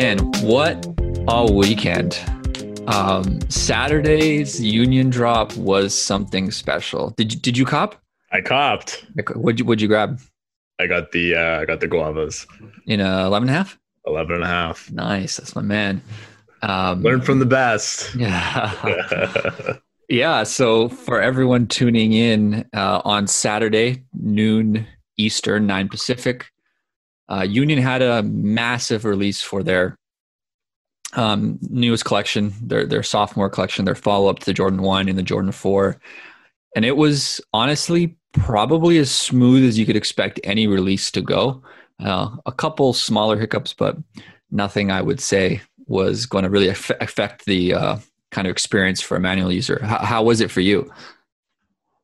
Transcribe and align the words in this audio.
man, 0.00 0.18
what 0.40 0.86
a 1.28 1.52
weekend. 1.52 2.18
Um, 2.86 3.38
Saturday's 3.50 4.58
union 4.58 5.10
drop 5.10 5.54
was 5.58 5.94
something 5.94 6.50
special. 6.50 7.10
Did 7.10 7.34
you, 7.34 7.38
did 7.38 7.58
you 7.58 7.66
cop? 7.66 8.00
I 8.32 8.40
copped. 8.40 9.04
What'd 9.34 9.58
you, 9.58 9.66
what'd 9.66 9.82
you 9.82 9.88
grab? 9.88 10.18
I 10.78 10.86
got 10.86 11.12
the 11.12 11.34
uh, 11.34 11.60
I 11.60 11.66
got 11.66 11.80
the 11.80 11.88
guavas. 11.88 12.46
In 12.86 13.00
a 13.00 13.26
11 13.26 13.50
and 13.50 13.54
a 13.54 13.58
half? 13.58 13.78
11 14.06 14.36
and 14.36 14.44
a 14.44 14.46
half. 14.46 14.90
Nice. 14.90 15.36
That's 15.36 15.54
my 15.54 15.60
man. 15.60 16.00
Um, 16.62 17.02
Learn 17.02 17.20
from 17.20 17.38
the 17.38 17.46
best. 17.46 18.14
Yeah. 18.18 19.76
yeah. 20.08 20.44
So 20.44 20.88
for 20.88 21.20
everyone 21.20 21.66
tuning 21.66 22.14
in 22.14 22.66
uh, 22.74 23.02
on 23.04 23.26
Saturday, 23.26 24.02
noon 24.14 24.86
Eastern, 25.18 25.66
9 25.66 25.90
Pacific, 25.90 26.46
uh, 27.30 27.42
Union 27.42 27.78
had 27.78 28.02
a 28.02 28.22
massive 28.24 29.04
release 29.04 29.40
for 29.40 29.62
their 29.62 29.96
um, 31.14 31.58
newest 31.62 32.04
collection, 32.04 32.52
their 32.62 32.86
their 32.86 33.02
sophomore 33.02 33.50
collection, 33.50 33.84
their 33.84 33.94
follow 33.94 34.28
up 34.28 34.40
to 34.40 34.46
the 34.46 34.52
Jordan 34.52 34.82
One 34.82 35.08
and 35.08 35.18
the 35.18 35.22
Jordan 35.22 35.52
Four, 35.52 36.00
and 36.74 36.84
it 36.84 36.96
was 36.96 37.40
honestly 37.52 38.16
probably 38.32 38.98
as 38.98 39.10
smooth 39.10 39.64
as 39.64 39.78
you 39.78 39.86
could 39.86 39.96
expect 39.96 40.40
any 40.44 40.66
release 40.66 41.10
to 41.12 41.20
go. 41.20 41.62
Uh, 41.98 42.30
a 42.46 42.52
couple 42.52 42.92
smaller 42.92 43.38
hiccups, 43.38 43.72
but 43.72 43.96
nothing 44.50 44.90
I 44.90 45.02
would 45.02 45.20
say 45.20 45.60
was 45.86 46.26
going 46.26 46.44
to 46.44 46.50
really 46.50 46.68
affect 46.68 47.44
the 47.44 47.74
uh, 47.74 47.96
kind 48.30 48.46
of 48.46 48.52
experience 48.52 49.00
for 49.00 49.16
a 49.16 49.20
manual 49.20 49.52
user. 49.52 49.80
How, 49.84 49.98
how 49.98 50.22
was 50.22 50.40
it 50.40 50.50
for 50.50 50.60
you? 50.60 50.90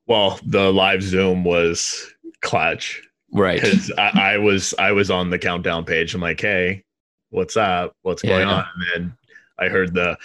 Well, 0.07 0.39
the 0.45 0.73
live 0.73 1.03
Zoom 1.03 1.45
was 1.45 2.13
clutch 2.43 3.03
right. 3.33 3.61
Because 3.61 3.93
I, 3.99 4.35
I, 4.35 4.39
was 4.39 4.75
i 4.79 4.93
was 4.93 5.11
on 5.11 5.31
the 5.31 5.39
countdown 5.39 5.85
page. 5.85 6.15
I'm 6.15 6.21
like 6.21 6.41
hey 6.41 6.85
what's 7.31 7.57
up? 7.57 7.95
What's 8.03 8.23
going 8.23 8.47
yeah. 8.47 8.55
on? 8.55 8.65
And 8.75 8.85
then 8.95 9.17
i 9.59 9.69
heard 9.69 9.95
the 9.95 10.17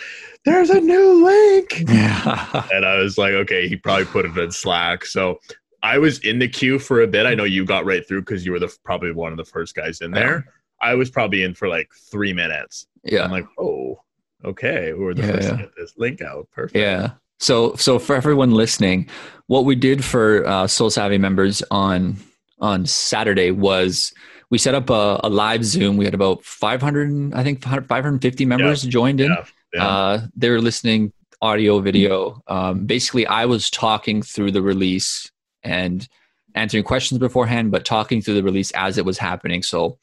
there's 0.45 0.69
a 0.69 0.79
new 0.79 1.25
link. 1.25 1.83
Yeah. 1.87 2.67
and 2.73 2.85
i 2.85 2.97
was 2.97 3.17
like 3.17 3.33
okay. 3.33 3.67
He 3.67 3.75
probably 3.75 4.05
put 4.05 4.25
it 4.25 4.37
in 4.37 4.51
slack. 4.51 5.05
So 5.05 5.39
i 5.83 5.97
was 5.97 6.19
in 6.19 6.39
the 6.39 6.47
queue 6.47 6.79
for 6.79 7.01
a 7.01 7.07
bit. 7.07 7.25
I 7.25 7.33
know 7.33 7.43
you 7.43 7.65
got 7.65 7.85
right 7.85 8.07
through 8.07 8.21
because 8.21 8.45
you 8.45 8.51
were 8.51 8.59
the 8.59 8.75
probably 8.83 9.11
one 9.11 9.31
of 9.31 9.37
the 9.37 9.45
first 9.45 9.75
guys 9.75 10.01
in 10.01 10.11
there. 10.11 10.45
Yeah. 10.45 10.89
i 10.89 10.95
was 10.95 11.09
probably 11.09 11.43
in 11.43 11.53
for 11.53 11.67
like 11.67 11.89
three 11.93 12.33
minutes. 12.33 12.87
Yeah. 13.03 13.23
I'm 13.23 13.31
like 13.31 13.47
oh 13.57 14.01
okay. 14.43 14.93
We 14.93 15.03
were 15.03 15.13
the 15.13 15.23
first 15.23 15.49
to 15.49 15.57
get 15.57 15.75
this 15.75 15.93
link 15.97 16.21
out. 16.21 16.47
Perfect. 16.51 16.77
Yeah. 16.77 17.11
So 17.39 17.75
so 17.75 17.99
for 17.99 18.15
everyone 18.15 18.51
listening 18.51 19.09
what 19.47 19.65
we 19.65 19.75
did 19.75 20.05
for 20.05 20.47
uh, 20.47 20.63
SoleSavy 20.63 21.19
members 21.19 21.61
on 21.71 22.15
on 22.61 22.85
Saturday 22.85 23.51
was 23.51 24.13
we 24.49 24.57
set 24.57 24.75
up 24.75 24.89
a, 24.89 25.19
a, 25.23 25.29
live 25.29 25.65
Zoom. 25.65 25.97
We 25.97 26.05
had 26.05 26.13
about 26.13 26.43
500, 26.43 27.33
I 27.33 27.43
think 27.43 27.63
550 27.63 28.45
members 28.45 28.85
yeah. 28.85 28.91
joined 28.91 29.21
in. 29.21 29.31
Yeah. 29.31 29.45
Yeah. 29.73 29.87
Uh, 29.87 30.27
they 30.35 30.49
were 30.49 30.59
listening 30.59 31.13
audio, 31.41 31.79
video. 31.79 32.41
Um, 32.47 32.85
basically, 32.85 33.25
I 33.25 33.45
was 33.45 33.69
talking 33.69 34.21
through 34.21 34.51
the 34.51 34.61
release 34.61 35.31
and 35.63 36.07
answering 36.55 36.83
questions 36.83 37.19
beforehand, 37.19 37.71
but 37.71 37.85
talking 37.85 38.21
through 38.21 38.35
the 38.35 38.43
release 38.43 38.71
as 38.71 38.97
it 38.97 39.05
was 39.05 39.17
happening. 39.17 39.63
So, 39.63 39.97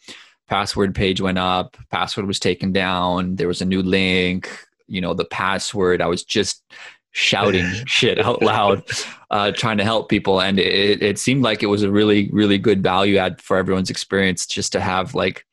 password 0.48 0.94
page 0.94 1.20
went 1.20 1.38
up, 1.38 1.76
password 1.90 2.26
was 2.26 2.40
taken 2.40 2.72
down, 2.72 3.36
there 3.36 3.48
was 3.48 3.60
a 3.60 3.66
new 3.66 3.82
link. 3.82 4.50
You 4.90 5.02
know, 5.02 5.12
the 5.12 5.26
password. 5.26 6.00
I 6.00 6.06
was 6.06 6.24
just 6.24 6.62
shouting 7.12 7.66
shit 7.86 8.18
out 8.18 8.42
loud, 8.42 8.82
uh, 9.30 9.52
trying 9.52 9.78
to 9.78 9.84
help 9.84 10.08
people. 10.08 10.40
And 10.40 10.58
it, 10.58 11.02
it 11.02 11.18
seemed 11.18 11.42
like 11.42 11.62
it 11.62 11.66
was 11.66 11.82
a 11.82 11.90
really, 11.90 12.28
really 12.32 12.58
good 12.58 12.82
value 12.82 13.16
add 13.16 13.40
for 13.40 13.56
everyone's 13.56 13.90
experience 13.90 14.46
just 14.46 14.72
to 14.72 14.80
have 14.80 15.14
like 15.14 15.44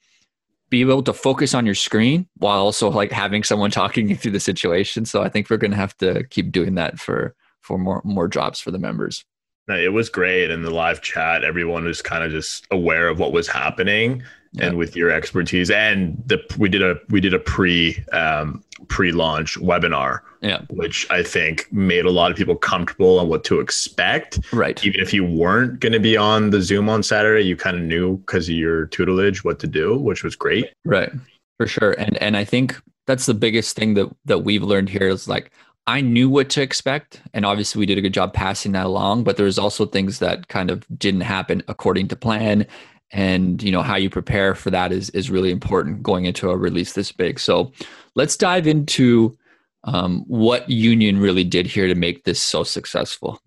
be 0.69 0.81
able 0.81 1.03
to 1.03 1.13
focus 1.13 1.53
on 1.53 1.65
your 1.65 1.75
screen 1.75 2.27
while 2.37 2.59
also 2.59 2.89
like 2.89 3.11
having 3.11 3.43
someone 3.43 3.71
talking 3.81 4.09
you 4.09 4.15
through 4.15 4.31
the 4.31 4.39
situation. 4.39 5.05
So 5.05 5.23
I 5.23 5.29
think 5.29 5.49
we're 5.49 5.57
going 5.57 5.71
to 5.71 5.77
have 5.77 5.97
to 5.97 6.23
keep 6.25 6.51
doing 6.51 6.75
that 6.75 6.99
for 6.99 7.35
for 7.61 7.77
more 7.77 8.01
more 8.03 8.27
jobs 8.27 8.59
for 8.59 8.71
the 8.71 8.79
members. 8.79 9.25
No, 9.67 9.75
it 9.75 9.93
was 9.93 10.09
great 10.09 10.51
in 10.51 10.61
the 10.61 10.69
live 10.69 11.01
chat. 11.01 11.43
Everyone 11.43 11.85
was 11.85 12.01
kind 12.01 12.23
of 12.23 12.31
just 12.31 12.67
aware 12.71 13.07
of 13.07 13.19
what 13.19 13.31
was 13.31 13.47
happening, 13.47 14.21
yeah. 14.51 14.65
and 14.65 14.77
with 14.77 14.95
your 14.95 15.09
expertise, 15.09 15.71
and 15.71 16.21
the 16.25 16.39
we 16.57 16.69
did 16.69 16.83
a 16.83 16.97
we 17.09 17.19
did 17.19 17.33
a 17.33 17.39
pre 17.39 18.03
um, 18.11 18.63
pre-launch 18.87 19.57
webinar 19.59 20.19
yeah. 20.45 20.61
which 20.69 21.09
i 21.09 21.23
think 21.23 21.67
made 21.71 22.05
a 22.05 22.11
lot 22.11 22.29
of 22.29 22.37
people 22.37 22.55
comfortable 22.55 23.19
on 23.19 23.27
what 23.27 23.43
to 23.43 23.59
expect. 23.59 24.39
Right. 24.53 24.83
Even 24.85 25.01
if 25.01 25.13
you 25.13 25.25
weren't 25.25 25.79
going 25.79 25.93
to 25.93 25.99
be 25.99 26.15
on 26.15 26.51
the 26.51 26.61
zoom 26.61 26.89
on 26.89 27.03
saturday 27.03 27.43
you 27.43 27.55
kind 27.55 27.75
of 27.75 27.83
knew 27.83 28.17
because 28.17 28.47
of 28.47 28.55
your 28.55 28.85
tutelage 28.87 29.43
what 29.43 29.59
to 29.59 29.67
do 29.67 29.97
which 29.97 30.23
was 30.23 30.35
great. 30.35 30.71
Right. 30.85 31.11
For 31.57 31.67
sure. 31.67 31.93
And 31.93 32.17
and 32.17 32.37
i 32.37 32.43
think 32.43 32.79
that's 33.07 33.25
the 33.25 33.33
biggest 33.33 33.75
thing 33.75 33.95
that 33.95 34.15
that 34.25 34.39
we've 34.39 34.63
learned 34.63 34.89
here 34.89 35.07
is 35.07 35.27
like 35.27 35.51
i 35.87 36.01
knew 36.01 36.29
what 36.29 36.49
to 36.49 36.61
expect 36.61 37.21
and 37.33 37.45
obviously 37.45 37.79
we 37.79 37.85
did 37.85 37.97
a 37.97 38.01
good 38.01 38.13
job 38.13 38.33
passing 38.33 38.71
that 38.71 38.85
along 38.85 39.23
but 39.23 39.37
there's 39.37 39.59
also 39.59 39.85
things 39.85 40.19
that 40.19 40.47
kind 40.47 40.69
of 40.69 40.85
didn't 40.97 41.21
happen 41.21 41.61
according 41.67 42.07
to 42.07 42.15
plan 42.15 42.65
and 43.11 43.61
you 43.61 43.71
know 43.71 43.81
how 43.81 43.95
you 43.95 44.09
prepare 44.09 44.55
for 44.55 44.69
that 44.71 44.91
is 44.91 45.09
is 45.11 45.29
really 45.29 45.51
important 45.51 46.03
going 46.03 46.25
into 46.25 46.49
a 46.49 46.57
release 46.57 46.93
this 46.93 47.11
big. 47.11 47.39
So 47.39 47.71
let's 48.15 48.35
dive 48.35 48.67
into 48.67 49.37
um, 49.83 50.25
what 50.27 50.69
union 50.69 51.19
really 51.19 51.43
did 51.43 51.67
here 51.67 51.87
to 51.87 51.95
make 51.95 52.23
this 52.23 52.41
so 52.41 52.63
successful. 52.63 53.39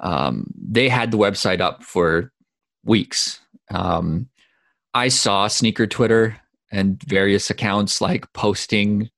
Um, 0.00 0.46
they 0.56 0.88
had 0.88 1.10
the 1.10 1.18
website 1.18 1.60
up 1.60 1.82
for 1.82 2.32
weeks. 2.84 3.40
Um, 3.70 4.28
i 4.92 5.06
saw 5.06 5.46
sneaker 5.46 5.86
twitter 5.86 6.36
and 6.72 7.00
various 7.04 7.48
accounts 7.48 8.00
like 8.00 8.32
posting 8.32 9.08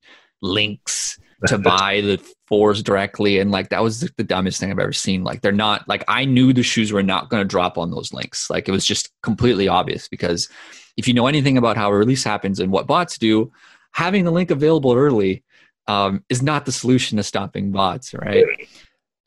links 0.43 1.17
to 1.47 1.57
buy 1.59 2.01
the 2.01 2.17
fours 2.47 2.83
directly. 2.83 3.39
And 3.39 3.51
like 3.51 3.69
that 3.69 3.83
was 3.83 4.01
the, 4.01 4.09
the, 4.17 4.23
dumbest 4.23 4.59
thing 4.59 4.71
i've 4.71 4.79
ever 4.79 4.93
seen. 4.93 5.23
Like 5.23 5.41
they're 5.41 5.51
not 5.51 5.87
like 5.87 6.03
i 6.07 6.25
knew 6.25 6.53
the 6.53 6.63
shoes 6.63 6.91
were 6.91 7.03
not 7.03 7.29
going 7.29 7.41
to 7.41 7.47
drop 7.47 7.77
on 7.77 7.91
those 7.91 8.13
links. 8.13 8.49
Like 8.49 8.67
it 8.67 8.71
was 8.71 8.85
just 8.85 9.09
completely 9.21 9.67
obvious 9.67 10.07
because 10.07 10.49
if 10.97 11.07
you 11.07 11.13
know 11.13 11.27
anything 11.27 11.57
about 11.57 11.77
how 11.77 11.89
a 11.89 11.95
release 11.95 12.23
happens 12.23 12.59
and 12.59 12.71
what 12.71 12.87
bots 12.87 13.17
do 13.17 13.51
having 13.91 14.23
the 14.23 14.31
link 14.31 14.51
available 14.51 14.93
early 14.93 15.43
um, 15.87 16.23
is 16.29 16.41
not 16.41 16.65
the 16.65 16.71
solution 16.71 17.17
to 17.17 17.23
stopping 17.23 17.71
bots 17.71 18.13
right? 18.13 18.45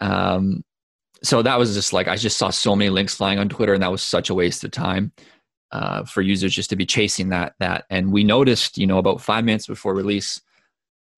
Um, 0.01 0.65
so 1.23 1.41
that 1.41 1.59
was 1.59 1.75
just 1.75 1.95
like 1.95 2.09
i 2.09 2.15
just 2.15 2.37
saw 2.37 2.51
so 2.51 2.77
many 2.77 2.91
links 2.91 3.15
flying 3.15 3.39
on 3.39 3.49
twitter 3.49 3.73
and 3.73 3.83
that 3.83 3.91
was 3.91 4.03
such 4.03 4.29
a 4.29 4.35
waste 4.35 4.63
of 4.65 4.71
time 4.71 5.11
uh, 5.73 6.05
for 6.05 6.23
users 6.23 6.55
just 6.55 6.71
to 6.71 6.77
be 6.77 6.87
chasing 6.87 7.31
that 7.31 7.55
that. 7.59 7.85
And 7.91 8.13
we 8.13 8.25
noticed 8.25 8.79
you 8.79 8.87
know 8.87 8.99
about 8.99 9.21
five 9.21 9.45
minutes 9.45 9.67
before 9.67 9.95
release 9.95 10.41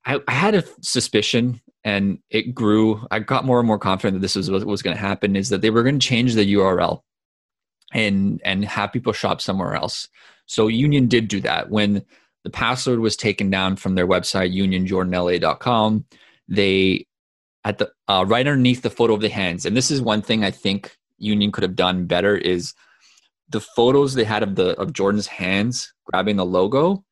I, 0.08 0.20
I 0.26 0.32
had 0.32 0.54
a 0.54 0.64
suspicion 0.80 1.60
and 1.84 2.18
it 2.30 2.54
grew. 2.54 3.06
I 3.10 3.20
got 3.20 3.44
more 3.44 3.60
and 3.60 3.66
more 3.66 3.78
confident 3.78 4.14
that 4.14 4.20
this 4.20 4.34
was 4.34 4.50
what 4.50 4.64
was 4.64 4.82
going 4.82 4.96
to 4.96 5.00
happen 5.00 5.36
is 5.36 5.50
that 5.50 5.60
they 5.60 5.70
were 5.70 5.82
going 5.82 5.98
to 5.98 6.06
change 6.06 6.34
the 6.34 6.54
URL 6.54 7.02
and 7.92 8.40
and 8.44 8.64
have 8.64 8.92
people 8.92 9.12
shop 9.12 9.40
somewhere 9.40 9.74
else. 9.74 10.08
So 10.46 10.66
Union 10.66 11.06
did 11.06 11.28
do 11.28 11.40
that 11.42 11.70
when 11.70 12.04
the 12.42 12.50
password 12.50 13.00
was 13.00 13.16
taken 13.16 13.50
down 13.50 13.76
from 13.76 13.94
their 13.94 14.06
website 14.06 14.56
unionjordanla.com. 14.56 16.06
They 16.48 17.06
at 17.64 17.78
the 17.78 17.90
uh, 18.08 18.24
right 18.26 18.46
underneath 18.46 18.82
the 18.82 18.90
photo 18.90 19.14
of 19.14 19.20
the 19.20 19.28
hands, 19.28 19.66
and 19.66 19.76
this 19.76 19.90
is 19.90 20.00
one 20.00 20.22
thing 20.22 20.42
I 20.42 20.50
think 20.50 20.96
Union 21.18 21.52
could 21.52 21.64
have 21.64 21.76
done 21.76 22.06
better 22.06 22.34
is 22.34 22.72
the 23.50 23.60
photos 23.60 24.14
they 24.14 24.24
had 24.24 24.42
of 24.42 24.54
the 24.54 24.78
of 24.80 24.94
Jordan's 24.94 25.26
hands 25.26 25.92
grabbing 26.04 26.36
the 26.36 26.46
logo 26.46 27.04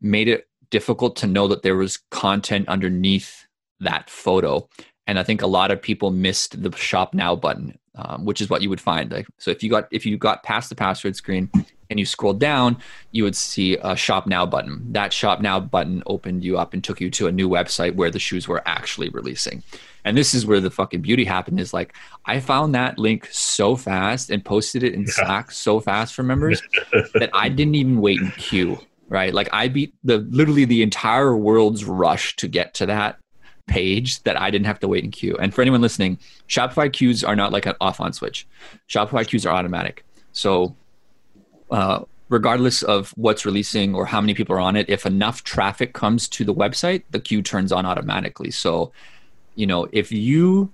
made 0.00 0.28
it 0.28 0.48
difficult 0.70 1.16
to 1.16 1.26
know 1.26 1.48
that 1.48 1.62
there 1.62 1.76
was 1.76 1.98
content 2.10 2.68
underneath 2.68 3.46
that 3.80 4.10
photo. 4.10 4.68
And 5.06 5.18
I 5.18 5.22
think 5.22 5.42
a 5.42 5.46
lot 5.46 5.70
of 5.70 5.80
people 5.80 6.10
missed 6.10 6.62
the 6.62 6.74
shop 6.76 7.14
now 7.14 7.34
button, 7.34 7.78
um, 7.94 8.24
which 8.24 8.40
is 8.40 8.50
what 8.50 8.60
you 8.60 8.68
would 8.68 8.80
find. 8.80 9.10
Like, 9.10 9.26
so 9.38 9.50
if 9.50 9.62
you 9.62 9.70
got 9.70 9.88
if 9.90 10.04
you 10.04 10.18
got 10.18 10.42
past 10.42 10.68
the 10.68 10.74
password 10.74 11.16
screen 11.16 11.50
and 11.88 11.98
you 11.98 12.04
scrolled 12.04 12.38
down, 12.38 12.76
you 13.12 13.24
would 13.24 13.36
see 13.36 13.78
a 13.78 13.96
shop 13.96 14.26
now 14.26 14.44
button. 14.44 14.92
That 14.92 15.14
shop 15.14 15.40
now 15.40 15.60
button 15.60 16.02
opened 16.06 16.44
you 16.44 16.58
up 16.58 16.74
and 16.74 16.84
took 16.84 17.00
you 17.00 17.10
to 17.12 17.26
a 17.26 17.32
new 17.32 17.48
website 17.48 17.94
where 17.94 18.10
the 18.10 18.18
shoes 18.18 18.46
were 18.46 18.62
actually 18.66 19.08
releasing. 19.08 19.62
And 20.04 20.16
this 20.16 20.34
is 20.34 20.44
where 20.44 20.60
the 20.60 20.70
fucking 20.70 21.00
beauty 21.00 21.24
happened 21.24 21.58
is 21.58 21.72
like 21.72 21.94
I 22.26 22.40
found 22.40 22.74
that 22.74 22.98
link 22.98 23.26
so 23.30 23.76
fast 23.76 24.30
and 24.30 24.44
posted 24.44 24.82
it 24.82 24.92
in 24.92 25.02
yeah. 25.02 25.12
Slack 25.12 25.50
so 25.50 25.80
fast 25.80 26.14
for 26.14 26.22
members 26.22 26.60
that 27.14 27.30
I 27.32 27.48
didn't 27.48 27.76
even 27.76 28.02
wait 28.02 28.20
in 28.20 28.30
queue 28.32 28.78
right? 29.08 29.32
Like 29.32 29.48
I 29.52 29.68
beat 29.68 29.94
the 30.04 30.18
literally 30.30 30.64
the 30.64 30.82
entire 30.82 31.36
world's 31.36 31.84
rush 31.84 32.36
to 32.36 32.48
get 32.48 32.74
to 32.74 32.86
that 32.86 33.18
page 33.66 34.22
that 34.22 34.40
I 34.40 34.50
didn't 34.50 34.66
have 34.66 34.80
to 34.80 34.88
wait 34.88 35.04
in 35.04 35.10
queue. 35.10 35.36
And 35.40 35.54
for 35.54 35.62
anyone 35.62 35.80
listening, 35.80 36.18
Shopify 36.48 36.92
queues 36.92 37.22
are 37.22 37.36
not 37.36 37.52
like 37.52 37.66
an 37.66 37.74
off 37.80 38.00
on 38.00 38.12
switch. 38.12 38.46
Shopify 38.88 39.26
queues 39.26 39.46
are 39.46 39.54
automatic. 39.54 40.04
So 40.32 40.74
uh, 41.70 42.00
regardless 42.28 42.82
of 42.82 43.10
what's 43.16 43.44
releasing 43.44 43.94
or 43.94 44.06
how 44.06 44.20
many 44.20 44.34
people 44.34 44.56
are 44.56 44.60
on 44.60 44.76
it, 44.76 44.88
if 44.88 45.06
enough 45.06 45.44
traffic 45.44 45.92
comes 45.92 46.28
to 46.28 46.44
the 46.44 46.54
website, 46.54 47.02
the 47.10 47.20
queue 47.20 47.42
turns 47.42 47.72
on 47.72 47.86
automatically. 47.86 48.50
So, 48.50 48.92
you 49.54 49.66
know, 49.66 49.88
if 49.92 50.12
you 50.12 50.72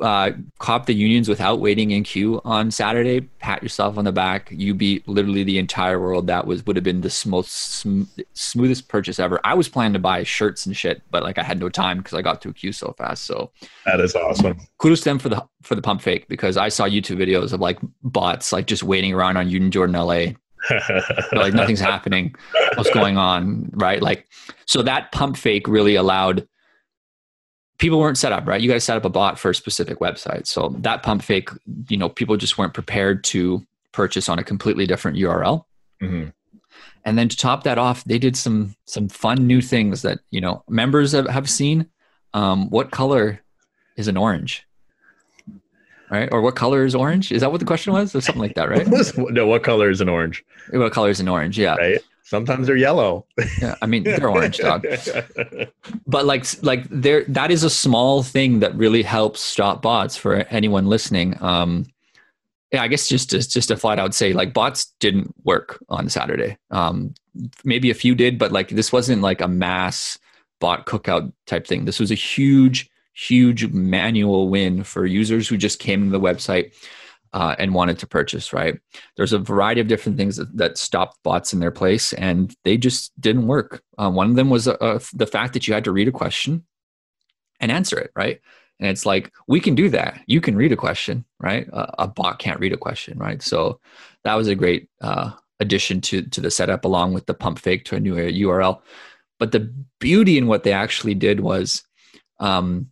uh, 0.00 0.32
cop 0.58 0.86
the 0.86 0.94
unions 0.94 1.28
without 1.28 1.60
waiting 1.60 1.90
in 1.90 2.02
queue 2.02 2.40
on 2.44 2.70
Saturday, 2.70 3.20
pat 3.20 3.62
yourself 3.62 3.98
on 3.98 4.04
the 4.04 4.12
back. 4.12 4.48
You 4.50 4.74
beat 4.74 5.06
literally 5.06 5.44
the 5.44 5.58
entire 5.58 6.00
world. 6.00 6.26
That 6.26 6.46
was 6.46 6.64
would 6.66 6.76
have 6.76 6.84
been 6.84 7.00
the 7.00 7.24
most 7.26 7.50
sm- 7.50 8.04
smoothest 8.32 8.88
purchase 8.88 9.18
ever. 9.18 9.40
I 9.44 9.54
was 9.54 9.68
planning 9.68 9.92
to 9.94 9.98
buy 9.98 10.22
shirts 10.22 10.66
and 10.66 10.76
shit, 10.76 11.02
but 11.10 11.22
like 11.22 11.38
I 11.38 11.42
had 11.42 11.60
no 11.60 11.68
time 11.68 11.98
because 11.98 12.14
I 12.14 12.22
got 12.22 12.40
to 12.42 12.48
a 12.48 12.52
queue 12.52 12.72
so 12.72 12.94
fast. 12.96 13.24
So 13.24 13.50
that 13.86 14.00
is 14.00 14.14
awesome. 14.14 14.58
Kudos 14.78 15.00
to 15.00 15.04
them 15.04 15.18
for 15.18 15.28
the 15.28 15.44
for 15.62 15.74
the 15.74 15.82
pump 15.82 16.02
fake 16.02 16.28
because 16.28 16.56
I 16.56 16.68
saw 16.68 16.86
YouTube 16.86 17.18
videos 17.18 17.52
of 17.52 17.60
like 17.60 17.78
bots 18.02 18.52
like 18.52 18.66
just 18.66 18.82
waiting 18.82 19.12
around 19.12 19.36
on 19.36 19.48
Union 19.48 19.70
Jordan 19.70 19.96
LA. 19.96 20.32
like 21.32 21.54
nothing's 21.54 21.80
happening. 21.80 22.34
What's 22.74 22.90
going 22.90 23.16
on? 23.16 23.70
Right? 23.72 24.02
Like 24.02 24.26
so 24.66 24.82
that 24.82 25.12
pump 25.12 25.36
fake 25.36 25.68
really 25.68 25.94
allowed 25.94 26.46
people 27.80 27.98
weren't 27.98 28.18
set 28.18 28.30
up 28.30 28.46
right? 28.46 28.60
You 28.60 28.68
got 28.68 28.74
to 28.74 28.80
set 28.80 28.96
up 28.96 29.04
a 29.04 29.08
bot 29.08 29.38
for 29.38 29.50
a 29.50 29.54
specific 29.54 29.98
website. 29.98 30.46
So 30.46 30.76
that 30.78 31.02
pump 31.02 31.22
fake 31.22 31.48
you 31.88 31.96
know 31.96 32.08
people 32.08 32.36
just 32.36 32.56
weren't 32.56 32.74
prepared 32.74 33.24
to 33.24 33.66
purchase 33.92 34.28
on 34.28 34.38
a 34.38 34.44
completely 34.44 34.86
different 34.86 35.18
url 35.18 35.64
mm-hmm. 36.00 36.28
and 37.04 37.18
then 37.18 37.28
to 37.28 37.36
top 37.36 37.64
that 37.64 37.76
off 37.76 38.04
they 38.04 38.20
did 38.20 38.36
some 38.36 38.76
some 38.84 39.08
fun 39.08 39.48
new 39.48 39.60
things 39.60 40.02
that 40.02 40.20
you 40.30 40.40
know 40.40 40.62
members 40.68 41.10
have, 41.10 41.26
have 41.26 41.50
seen. 41.50 41.86
Um, 42.32 42.70
what 42.70 42.92
color 42.92 43.40
is 43.96 44.06
an 44.06 44.16
orange? 44.16 44.64
Right? 46.08 46.28
Or 46.30 46.40
what 46.42 46.54
color 46.54 46.84
is 46.84 46.94
orange? 46.94 47.32
Is 47.32 47.40
that 47.40 47.50
what 47.50 47.58
the 47.58 47.66
question 47.66 47.92
was? 47.92 48.14
Or 48.14 48.20
something 48.20 48.42
like 48.42 48.54
that 48.54 48.68
right? 48.68 48.86
No 49.32 49.46
what 49.46 49.64
color 49.64 49.90
is 49.90 50.00
an 50.00 50.08
orange? 50.08 50.44
What 50.70 50.92
color 50.92 51.10
is 51.10 51.18
an 51.18 51.26
orange? 51.26 51.58
Yeah. 51.58 51.74
Right 51.74 52.00
Sometimes 52.30 52.68
they're 52.68 52.76
yellow. 52.76 53.26
yeah, 53.60 53.74
I 53.82 53.86
mean 53.86 54.04
they're 54.04 54.30
orange, 54.30 54.58
dog. 54.58 54.86
but 56.06 56.24
like 56.26 56.46
like 56.62 56.84
there 56.88 57.24
that 57.24 57.50
is 57.50 57.64
a 57.64 57.70
small 57.70 58.22
thing 58.22 58.60
that 58.60 58.72
really 58.76 59.02
helps 59.02 59.40
stop 59.40 59.82
bots 59.82 60.16
for 60.16 60.36
anyone 60.48 60.86
listening. 60.86 61.36
Um 61.42 61.86
yeah, 62.70 62.82
I 62.82 62.86
guess 62.86 63.08
just 63.08 63.30
just 63.30 63.50
just 63.50 63.72
a 63.72 63.76
flat 63.76 63.98
out 63.98 64.14
say 64.14 64.32
like 64.32 64.54
bots 64.54 64.94
didn't 65.00 65.34
work 65.42 65.82
on 65.88 66.08
Saturday. 66.08 66.56
Um 66.70 67.14
maybe 67.64 67.90
a 67.90 67.94
few 67.94 68.14
did, 68.14 68.38
but 68.38 68.52
like 68.52 68.68
this 68.68 68.92
wasn't 68.92 69.22
like 69.22 69.40
a 69.40 69.48
mass 69.48 70.16
bot 70.60 70.86
cookout 70.86 71.32
type 71.48 71.66
thing. 71.66 71.84
This 71.84 71.98
was 71.98 72.12
a 72.12 72.14
huge 72.14 72.88
huge 73.12 73.66
manual 73.72 74.48
win 74.48 74.84
for 74.84 75.04
users 75.04 75.48
who 75.48 75.56
just 75.56 75.80
came 75.80 76.04
to 76.04 76.10
the 76.10 76.20
website 76.20 76.72
uh, 77.32 77.54
and 77.58 77.74
wanted 77.74 77.98
to 77.98 78.06
purchase, 78.06 78.52
right? 78.52 78.78
There's 79.16 79.32
a 79.32 79.38
variety 79.38 79.80
of 79.80 79.88
different 79.88 80.18
things 80.18 80.36
that, 80.36 80.56
that 80.56 80.78
stopped 80.78 81.22
bots 81.22 81.52
in 81.52 81.60
their 81.60 81.70
place 81.70 82.12
and 82.14 82.54
they 82.64 82.76
just 82.76 83.18
didn't 83.20 83.46
work. 83.46 83.82
Uh, 83.98 84.10
one 84.10 84.30
of 84.30 84.36
them 84.36 84.50
was 84.50 84.66
uh, 84.66 84.98
the 85.14 85.26
fact 85.26 85.52
that 85.52 85.68
you 85.68 85.74
had 85.74 85.84
to 85.84 85.92
read 85.92 86.08
a 86.08 86.12
question 86.12 86.64
and 87.60 87.70
answer 87.70 87.98
it, 87.98 88.10
right? 88.16 88.40
And 88.80 88.88
it's 88.88 89.04
like, 89.04 89.32
we 89.46 89.60
can 89.60 89.74
do 89.74 89.90
that. 89.90 90.20
You 90.26 90.40
can 90.40 90.56
read 90.56 90.72
a 90.72 90.76
question, 90.76 91.24
right? 91.38 91.68
a 91.72 92.08
bot 92.08 92.38
can't 92.38 92.60
read 92.60 92.72
a 92.72 92.78
question, 92.78 93.18
right? 93.18 93.42
So 93.42 93.78
that 94.24 94.34
was 94.34 94.48
a 94.48 94.54
great 94.54 94.88
uh, 95.02 95.32
addition 95.60 96.00
to, 96.00 96.22
to 96.22 96.40
the 96.40 96.50
setup 96.50 96.84
along 96.86 97.12
with 97.12 97.26
the 97.26 97.34
pump 97.34 97.58
fake 97.58 97.84
to 97.86 97.96
a 97.96 98.00
new 98.00 98.14
URL. 98.14 98.80
But 99.38 99.52
the 99.52 99.72
beauty 99.98 100.38
in 100.38 100.46
what 100.46 100.64
they 100.64 100.72
actually 100.72 101.14
did 101.14 101.40
was 101.40 101.82
um, 102.38 102.88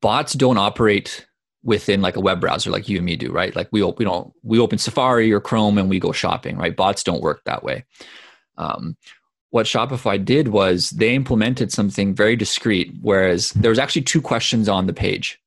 bots 0.00 0.32
don't 0.32 0.58
operate 0.58 1.26
within 1.64 2.00
like 2.00 2.16
a 2.16 2.20
web 2.20 2.40
browser 2.40 2.70
like 2.70 2.88
you 2.88 2.96
and 2.96 3.06
me 3.06 3.16
do, 3.16 3.30
right? 3.30 3.54
Like 3.54 3.68
we, 3.70 3.82
we 3.82 4.04
don't, 4.04 4.32
we 4.42 4.58
open 4.58 4.78
Safari 4.78 5.32
or 5.32 5.40
Chrome 5.40 5.78
and 5.78 5.88
we 5.88 6.00
go 6.00 6.12
shopping, 6.12 6.56
right? 6.56 6.74
Bots 6.74 7.04
don't 7.04 7.22
work 7.22 7.42
that 7.44 7.62
way. 7.62 7.84
Um, 8.58 8.96
what 9.50 9.66
Shopify 9.66 10.22
did 10.22 10.48
was 10.48 10.90
they 10.90 11.14
implemented 11.14 11.70
something 11.70 12.14
very 12.14 12.36
discreet, 12.36 12.92
whereas 13.02 13.50
there 13.50 13.70
was 13.70 13.78
actually 13.78 14.02
two 14.02 14.22
questions 14.22 14.68
on 14.68 14.86
the 14.86 14.94
page 14.94 15.38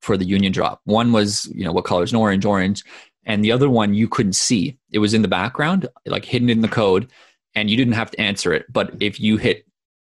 for 0.00 0.16
the 0.16 0.24
union 0.24 0.50
drop. 0.50 0.80
One 0.84 1.12
was, 1.12 1.46
you 1.54 1.64
know, 1.64 1.72
what 1.72 1.84
color 1.84 2.02
is 2.02 2.12
an 2.12 2.18
orange, 2.18 2.44
orange, 2.44 2.82
and 3.26 3.44
the 3.44 3.52
other 3.52 3.68
one 3.68 3.92
you 3.92 4.08
couldn't 4.08 4.32
see. 4.32 4.78
It 4.92 4.98
was 4.98 5.12
in 5.12 5.22
the 5.22 5.28
background, 5.28 5.86
like 6.06 6.24
hidden 6.24 6.48
in 6.48 6.62
the 6.62 6.68
code, 6.68 7.10
and 7.54 7.68
you 7.68 7.76
didn't 7.76 7.92
have 7.92 8.10
to 8.12 8.20
answer 8.20 8.52
it. 8.54 8.64
But 8.72 8.94
if 9.00 9.20
you 9.20 9.36
hit 9.36 9.66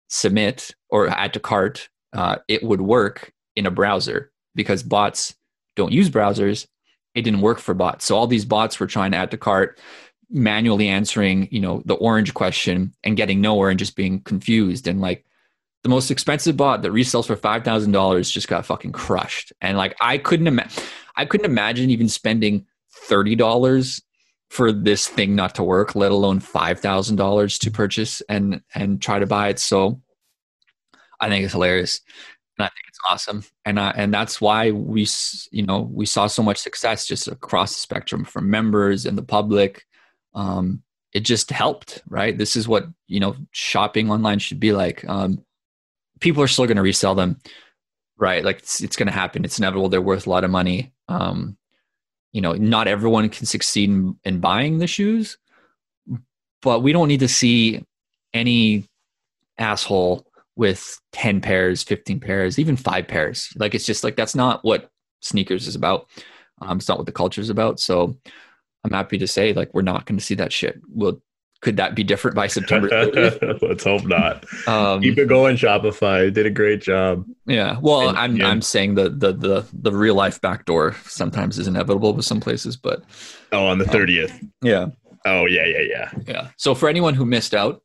submit 0.08 0.74
or 0.88 1.08
add 1.08 1.32
to 1.34 1.40
cart, 1.40 1.88
uh, 2.12 2.38
it 2.48 2.62
would 2.62 2.80
work 2.80 3.32
in 3.54 3.66
a 3.66 3.70
browser 3.70 4.32
because 4.54 4.82
bots 4.82 5.34
don't 5.76 5.92
use 5.92 6.10
browsers, 6.10 6.66
it 7.14 7.22
didn't 7.22 7.40
work 7.40 7.58
for 7.58 7.74
bots. 7.74 8.04
So 8.04 8.16
all 8.16 8.26
these 8.26 8.44
bots 8.44 8.80
were 8.80 8.86
trying 8.86 9.12
to 9.12 9.16
add 9.16 9.30
to 9.30 9.38
cart, 9.38 9.78
manually 10.30 10.88
answering, 10.88 11.48
you 11.50 11.60
know, 11.60 11.82
the 11.86 11.94
orange 11.94 12.34
question 12.34 12.92
and 13.04 13.16
getting 13.16 13.40
nowhere 13.40 13.70
and 13.70 13.78
just 13.78 13.96
being 13.96 14.20
confused. 14.20 14.86
And 14.86 15.00
like 15.00 15.24
the 15.82 15.88
most 15.88 16.10
expensive 16.10 16.56
bot 16.56 16.82
that 16.82 16.92
resells 16.92 17.26
for 17.26 17.36
five 17.36 17.64
thousand 17.64 17.92
dollars 17.92 18.30
just 18.30 18.48
got 18.48 18.66
fucking 18.66 18.92
crushed. 18.92 19.52
And 19.60 19.78
like 19.78 19.96
I 20.00 20.18
couldn't 20.18 20.48
imagine, 20.48 20.82
I 21.16 21.24
couldn't 21.24 21.46
imagine 21.46 21.90
even 21.90 22.08
spending 22.08 22.66
thirty 22.92 23.36
dollars 23.36 24.02
for 24.50 24.72
this 24.72 25.06
thing 25.06 25.34
not 25.34 25.54
to 25.56 25.62
work, 25.62 25.94
let 25.94 26.12
alone 26.12 26.40
five 26.40 26.80
thousand 26.80 27.16
dollars 27.16 27.58
to 27.60 27.70
purchase 27.70 28.20
and 28.28 28.62
and 28.74 29.00
try 29.00 29.18
to 29.18 29.26
buy 29.26 29.48
it. 29.48 29.58
So 29.58 30.00
I 31.20 31.28
think 31.28 31.44
it's 31.44 31.52
hilarious 31.52 32.00
and 32.58 32.64
I 32.64 32.68
think 32.68 32.84
it's 32.88 32.95
awesome. 33.08 33.44
And 33.64 33.78
uh, 33.78 33.92
and 33.96 34.12
that's 34.12 34.40
why 34.40 34.70
we 34.70 35.06
you 35.50 35.64
know 35.64 35.90
we 35.92 36.06
saw 36.06 36.26
so 36.26 36.42
much 36.42 36.58
success 36.58 37.06
just 37.06 37.28
across 37.28 37.74
the 37.74 37.80
spectrum 37.80 38.24
from 38.24 38.50
members 38.50 39.06
and 39.06 39.16
the 39.16 39.22
public. 39.22 39.86
Um, 40.34 40.82
it 41.12 41.20
just 41.20 41.50
helped, 41.50 42.02
right? 42.08 42.36
This 42.36 42.56
is 42.56 42.68
what 42.68 42.86
you 43.06 43.20
know 43.20 43.36
shopping 43.52 44.10
online 44.10 44.38
should 44.38 44.60
be 44.60 44.72
like. 44.72 45.08
Um, 45.08 45.44
people 46.20 46.42
are 46.42 46.48
still 46.48 46.66
going 46.66 46.76
to 46.76 46.82
resell 46.82 47.14
them, 47.14 47.38
right? 48.16 48.44
Like 48.44 48.58
it's, 48.58 48.82
it's 48.82 48.96
going 48.96 49.06
to 49.06 49.12
happen. 49.12 49.44
It's 49.44 49.58
inevitable. 49.58 49.88
They're 49.88 50.02
worth 50.02 50.26
a 50.26 50.30
lot 50.30 50.44
of 50.44 50.50
money. 50.50 50.92
Um, 51.08 51.56
you 52.32 52.40
know, 52.40 52.52
not 52.52 52.88
everyone 52.88 53.28
can 53.28 53.46
succeed 53.46 53.88
in, 53.88 54.18
in 54.24 54.40
buying 54.40 54.78
the 54.78 54.86
shoes, 54.86 55.38
but 56.60 56.80
we 56.82 56.92
don't 56.92 57.08
need 57.08 57.20
to 57.20 57.28
see 57.28 57.82
any 58.34 58.84
asshole 59.58 60.25
with 60.56 61.00
10 61.12 61.40
pairs, 61.40 61.82
15 61.82 62.20
pairs, 62.20 62.58
even 62.58 62.76
five 62.76 63.06
pairs. 63.06 63.52
Like 63.56 63.74
it's 63.74 63.86
just 63.86 64.02
like 64.02 64.16
that's 64.16 64.34
not 64.34 64.64
what 64.64 64.90
sneakers 65.20 65.68
is 65.68 65.76
about. 65.76 66.08
Um, 66.60 66.78
it's 66.78 66.88
not 66.88 66.98
what 66.98 67.06
the 67.06 67.12
culture 67.12 67.40
is 67.40 67.50
about. 67.50 67.78
So 67.78 68.16
I'm 68.84 68.90
happy 68.90 69.18
to 69.18 69.26
say 69.26 69.52
like 69.52 69.72
we're 69.74 69.82
not 69.82 70.06
going 70.06 70.18
to 70.18 70.24
see 70.24 70.34
that 70.36 70.52
shit. 70.52 70.80
Well, 70.88 71.20
could 71.62 71.78
that 71.78 71.94
be 71.94 72.04
different 72.04 72.34
by 72.34 72.46
September? 72.46 72.88
Let's 73.62 73.84
hope 73.84 74.04
not. 74.04 74.44
Um, 74.68 75.00
Keep 75.00 75.18
it 75.18 75.28
going, 75.28 75.56
Shopify. 75.56 76.32
Did 76.32 76.46
a 76.46 76.50
great 76.50 76.82
job. 76.82 77.24
Yeah. 77.46 77.78
Well, 77.80 78.10
and, 78.10 78.18
I'm 78.18 78.36
yeah. 78.36 78.48
I'm 78.48 78.62
saying 78.62 78.94
the 78.94 79.08
the 79.08 79.32
the 79.32 79.66
the 79.72 79.92
real 79.92 80.14
life 80.14 80.40
backdoor 80.40 80.94
sometimes 81.04 81.58
is 81.58 81.66
inevitable 81.66 82.12
with 82.12 82.24
some 82.24 82.40
places, 82.40 82.76
but 82.76 83.02
oh, 83.52 83.66
on 83.66 83.78
the 83.78 83.84
30th. 83.84 84.32
Um, 84.32 84.52
yeah. 84.62 84.86
Oh 85.24 85.46
yeah, 85.46 85.64
yeah, 85.66 85.80
yeah. 85.80 86.10
Yeah. 86.26 86.48
So 86.56 86.74
for 86.74 86.88
anyone 86.88 87.14
who 87.14 87.24
missed 87.24 87.54
out, 87.54 87.82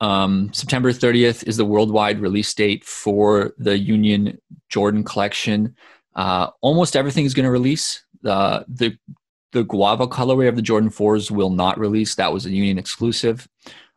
um, 0.00 0.52
September 0.52 0.92
30th 0.92 1.46
is 1.46 1.56
the 1.56 1.64
worldwide 1.64 2.20
release 2.20 2.52
date 2.52 2.84
for 2.84 3.54
the 3.58 3.78
Union 3.78 4.38
Jordan 4.68 5.04
collection. 5.04 5.74
Uh, 6.14 6.50
almost 6.60 6.96
everything 6.96 7.24
is 7.24 7.34
going 7.34 7.44
to 7.44 7.50
release. 7.50 8.04
Uh, 8.24 8.64
the 8.68 8.98
the 9.52 9.64
guava 9.64 10.06
colorway 10.06 10.48
of 10.48 10.56
the 10.56 10.62
Jordan 10.62 10.90
4s 10.90 11.30
will 11.30 11.50
not 11.50 11.78
release. 11.78 12.14
That 12.16 12.32
was 12.32 12.44
a 12.44 12.50
Union 12.50 12.78
exclusive. 12.78 13.48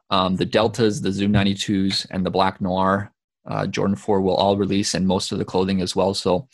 Um, 0.09 0.37
the 0.37 0.45
Deltas, 0.45 1.01
the 1.01 1.11
Zoom 1.11 1.33
92s, 1.33 2.07
and 2.11 2.25
the 2.25 2.29
Black 2.29 2.61
Noir 2.61 3.11
uh, 3.45 3.67
Jordan 3.67 3.95
4 3.95 4.21
will 4.21 4.35
all 4.35 4.55
release, 4.55 4.93
and 4.93 5.05
most 5.05 5.31
of 5.31 5.37
the 5.37 5.45
clothing 5.45 5.81
as 5.81 5.95
well. 5.95 6.13
So, 6.13 6.47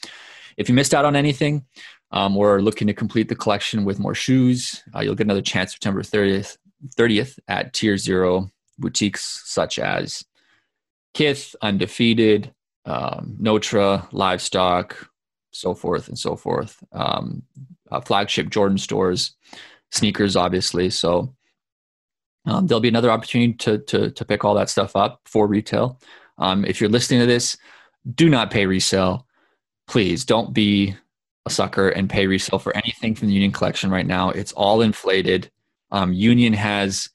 if 0.57 0.69
you 0.69 0.75
missed 0.75 0.93
out 0.93 1.05
on 1.05 1.15
anything, 1.15 1.65
um, 2.11 2.35
we're 2.35 2.61
looking 2.61 2.87
to 2.87 2.93
complete 2.93 3.27
the 3.27 3.35
collection 3.35 3.83
with 3.83 3.99
more 3.99 4.15
shoes. 4.15 4.81
Uh, 4.95 5.01
you'll 5.01 5.15
get 5.15 5.27
another 5.27 5.41
chance 5.41 5.73
September 5.73 6.01
30th, 6.01 6.57
30th 6.97 7.37
at 7.47 7.73
Tier 7.73 7.97
Zero 7.97 8.49
boutiques 8.77 9.41
such 9.45 9.79
as 9.79 10.23
Kith, 11.13 11.55
Undefeated, 11.61 12.53
um, 12.85 13.35
Notre, 13.39 14.07
Livestock, 14.11 15.09
so 15.51 15.73
forth 15.73 16.07
and 16.07 16.19
so 16.19 16.35
forth. 16.35 16.83
Um, 16.91 17.43
uh, 17.91 18.01
flagship 18.01 18.49
Jordan 18.49 18.77
stores, 18.77 19.35
sneakers, 19.91 20.35
obviously. 20.35 20.89
So 20.89 21.33
um, 22.45 22.67
there'll 22.67 22.81
be 22.81 22.89
another 22.89 23.11
opportunity 23.11 23.53
to, 23.53 23.77
to, 23.79 24.11
to 24.11 24.25
pick 24.25 24.43
all 24.43 24.55
that 24.55 24.69
stuff 24.69 24.95
up 24.95 25.21
for 25.25 25.47
retail. 25.47 25.99
Um, 26.37 26.65
if 26.65 26.79
you're 26.79 26.89
listening 26.89 27.21
to 27.21 27.25
this, 27.25 27.57
do 28.13 28.29
not 28.29 28.51
pay 28.51 28.65
resale. 28.65 29.25
Please 29.87 30.25
don't 30.25 30.53
be 30.53 30.95
a 31.45 31.49
sucker 31.49 31.89
and 31.89 32.09
pay 32.09 32.27
resale 32.27 32.59
for 32.59 32.75
anything 32.75 33.15
from 33.15 33.27
the 33.27 33.33
Union 33.33 33.51
collection 33.51 33.89
right 33.89 34.05
now. 34.05 34.29
It's 34.31 34.51
all 34.51 34.81
inflated. 34.81 35.49
Um, 35.91 36.11
Union 36.11 36.53
has 36.53 37.09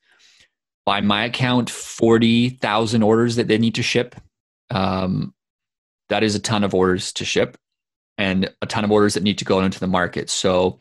by 0.85 1.01
my 1.01 1.25
account, 1.25 1.71
40,000 1.71 3.03
orders 3.03 3.37
that 3.37 3.49
they 3.49 3.59
need 3.59 3.75
to 3.77 3.83
ship. 3.83 4.15
Um, 4.71 5.35
that 6.09 6.23
is 6.23 6.35
a 6.35 6.41
ton 6.41 6.65
of 6.65 6.75
orders 6.75 7.13
to 7.15 7.25
ship 7.25 7.57
and 8.19 8.53
a 8.61 8.67
ton 8.67 8.85
of 8.85 8.91
orders 8.91 9.15
that 9.15 9.23
need 9.23 9.39
to 9.39 9.45
go 9.45 9.61
into 9.61 9.81
the 9.81 9.87
market. 9.87 10.29
So 10.29 10.79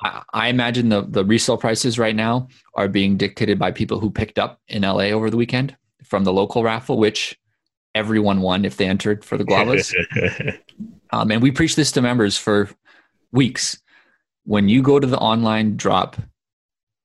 I, 0.00 0.22
I 0.32 0.48
imagine 0.48 0.88
the, 0.88 1.02
the 1.02 1.24
resale 1.24 1.56
prices 1.56 1.98
right 1.98 2.14
now 2.14 2.48
are 2.74 2.88
being 2.88 3.16
dictated 3.16 3.58
by 3.58 3.72
people 3.72 3.98
who 3.98 4.10
picked 4.10 4.38
up 4.38 4.60
in 4.68 4.82
LA 4.82 5.10
over 5.10 5.30
the 5.30 5.36
weekend 5.36 5.76
from 6.04 6.24
the 6.24 6.32
local 6.32 6.62
raffle, 6.62 6.98
which 6.98 7.38
everyone 7.94 8.40
won 8.40 8.64
if 8.64 8.76
they 8.76 8.86
entered 8.86 9.24
for 9.24 9.36
the 9.36 9.44
guavas. 9.44 9.92
um, 11.12 11.30
and 11.30 11.42
we 11.42 11.50
preach 11.50 11.76
this 11.76 11.92
to 11.92 12.02
members 12.02 12.36
for 12.36 12.68
weeks. 13.32 13.80
When 14.44 14.68
you 14.68 14.82
go 14.82 14.98
to 14.98 15.06
the 15.06 15.18
online 15.18 15.76
drop, 15.76 16.16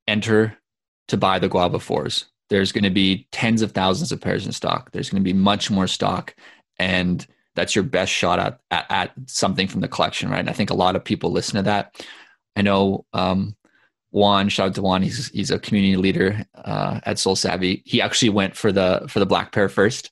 enter 0.08 0.58
to 1.08 1.18
buy 1.18 1.40
the 1.40 1.50
guava 1.50 1.80
fours. 1.80 2.26
There's 2.50 2.72
going 2.72 2.84
to 2.84 2.90
be 2.90 3.28
tens 3.32 3.62
of 3.62 3.72
thousands 3.72 4.12
of 4.12 4.22
pairs 4.22 4.46
in 4.46 4.52
stock. 4.52 4.92
There's 4.92 5.10
going 5.10 5.22
to 5.22 5.28
be 5.28 5.34
much 5.34 5.70
more 5.70 5.88
stock, 5.88 6.36
and 6.80 7.26
that's 7.56 7.76
your 7.76 7.84
best 7.84 8.12
shot 8.12 8.40
at, 8.40 8.60
at, 8.72 8.86
at 8.90 9.12
something 9.26 9.68
from 9.68 9.82
the 9.82 9.88
collection, 9.88 10.30
right? 10.30 10.40
And 10.40 10.50
I 10.50 10.54
think 10.54 10.70
a 10.70 10.76
lot 10.76 10.96
of 10.96 11.04
people 11.04 11.32
listen 11.32 11.56
to 11.56 11.64
that. 11.64 12.06
I 12.56 12.62
know 12.62 13.06
um, 13.14 13.56
Juan, 14.12 14.50
shout 14.50 14.70
out 14.70 14.76
to 14.76 14.82
Juan. 14.82 15.02
He's 15.02 15.30
he's 15.30 15.52
a 15.52 15.60
community 15.60 15.98
leader 15.98 16.46
uh, 16.56 17.00
at 17.04 17.18
SoleSavy. 17.18 17.82
He 17.86 18.02
actually 18.02 18.30
went 18.30 18.56
for 18.56 18.72
the 18.72 19.06
for 19.10 19.20
the 19.20 19.26
black 19.26 19.52
pair 19.52 19.70
first, 19.70 20.12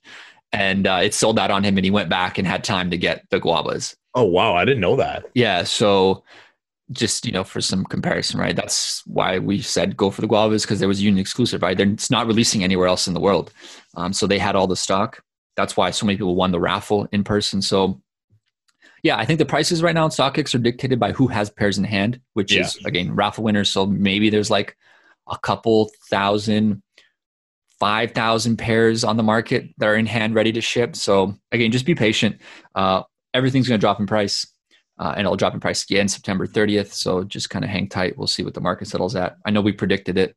and 0.51 0.85
uh, 0.85 0.99
it 1.03 1.13
sold 1.13 1.39
out 1.39 1.51
on 1.51 1.63
him, 1.63 1.77
and 1.77 1.85
he 1.85 1.91
went 1.91 2.09
back 2.09 2.37
and 2.37 2.47
had 2.47 2.63
time 2.63 2.91
to 2.91 2.97
get 2.97 3.25
the 3.29 3.39
guavas. 3.39 3.95
Oh 4.13 4.23
wow, 4.23 4.53
I 4.53 4.65
didn't 4.65 4.81
know 4.81 4.95
that. 4.97 5.25
Yeah, 5.33 5.63
so 5.63 6.23
just 6.91 7.25
you 7.25 7.31
know 7.31 7.43
for 7.43 7.61
some 7.61 7.83
comparison, 7.85 8.39
right? 8.39 8.55
That's 8.55 9.05
why 9.07 9.39
we 9.39 9.61
said 9.61 9.97
go 9.97 10.11
for 10.11 10.21
the 10.21 10.27
guavas 10.27 10.63
because 10.63 10.79
there 10.79 10.87
was 10.87 11.01
union 11.01 11.19
exclusive, 11.19 11.61
right? 11.61 11.75
They're, 11.75 11.87
it's 11.87 12.11
not 12.11 12.27
releasing 12.27 12.63
anywhere 12.63 12.87
else 12.87 13.07
in 13.07 13.13
the 13.13 13.19
world, 13.19 13.51
um, 13.95 14.13
so 14.13 14.27
they 14.27 14.39
had 14.39 14.55
all 14.55 14.67
the 14.67 14.75
stock. 14.75 15.21
That's 15.55 15.77
why 15.77 15.91
so 15.91 16.05
many 16.05 16.17
people 16.17 16.35
won 16.35 16.51
the 16.51 16.59
raffle 16.59 17.07
in 17.11 17.23
person. 17.23 17.61
So 17.61 18.01
yeah, 19.03 19.17
I 19.17 19.25
think 19.25 19.37
the 19.37 19.45
prices 19.45 19.83
right 19.83 19.93
now 19.93 20.05
in 20.05 20.11
StockX 20.11 20.55
are 20.55 20.59
dictated 20.59 20.99
by 20.99 21.11
who 21.11 21.27
has 21.27 21.49
pairs 21.49 21.77
in 21.77 21.83
hand, 21.83 22.19
which 22.33 22.53
yeah. 22.53 22.61
is 22.61 22.75
again 22.85 23.15
raffle 23.15 23.43
winners. 23.43 23.69
So 23.69 23.85
maybe 23.85 24.29
there's 24.29 24.49
like 24.49 24.75
a 25.29 25.37
couple 25.37 25.91
thousand, 26.09 26.81
five 27.79 28.11
thousand 28.11 28.57
pairs 28.57 29.03
on 29.03 29.17
the 29.17 29.23
market 29.23 29.69
that 29.77 29.85
are 29.87 29.95
in 29.95 30.05
hand 30.07 30.35
ready 30.35 30.51
to 30.53 30.61
ship. 30.61 30.95
So 30.95 31.35
again, 31.51 31.71
just 31.71 31.85
be 31.85 31.95
patient. 31.95 32.41
Uh, 32.73 33.03
everything's 33.33 33.67
going 33.67 33.79
to 33.79 33.81
drop 33.81 33.99
in 33.99 34.07
price. 34.07 34.47
Uh, 34.97 35.13
and 35.17 35.25
it'll 35.25 35.35
drop 35.35 35.53
in 35.53 35.59
price 35.59 35.83
again 35.83 36.07
September 36.07 36.47
30th. 36.47 36.93
So 36.93 37.23
just 37.23 37.49
kind 37.49 37.65
of 37.65 37.71
hang 37.71 37.89
tight. 37.89 38.17
We'll 38.17 38.27
see 38.27 38.43
what 38.43 38.53
the 38.53 38.61
market 38.61 38.87
settles 38.87 39.15
at. 39.15 39.35
I 39.45 39.51
know 39.51 39.61
we 39.61 39.73
predicted 39.73 40.17
it 40.17 40.35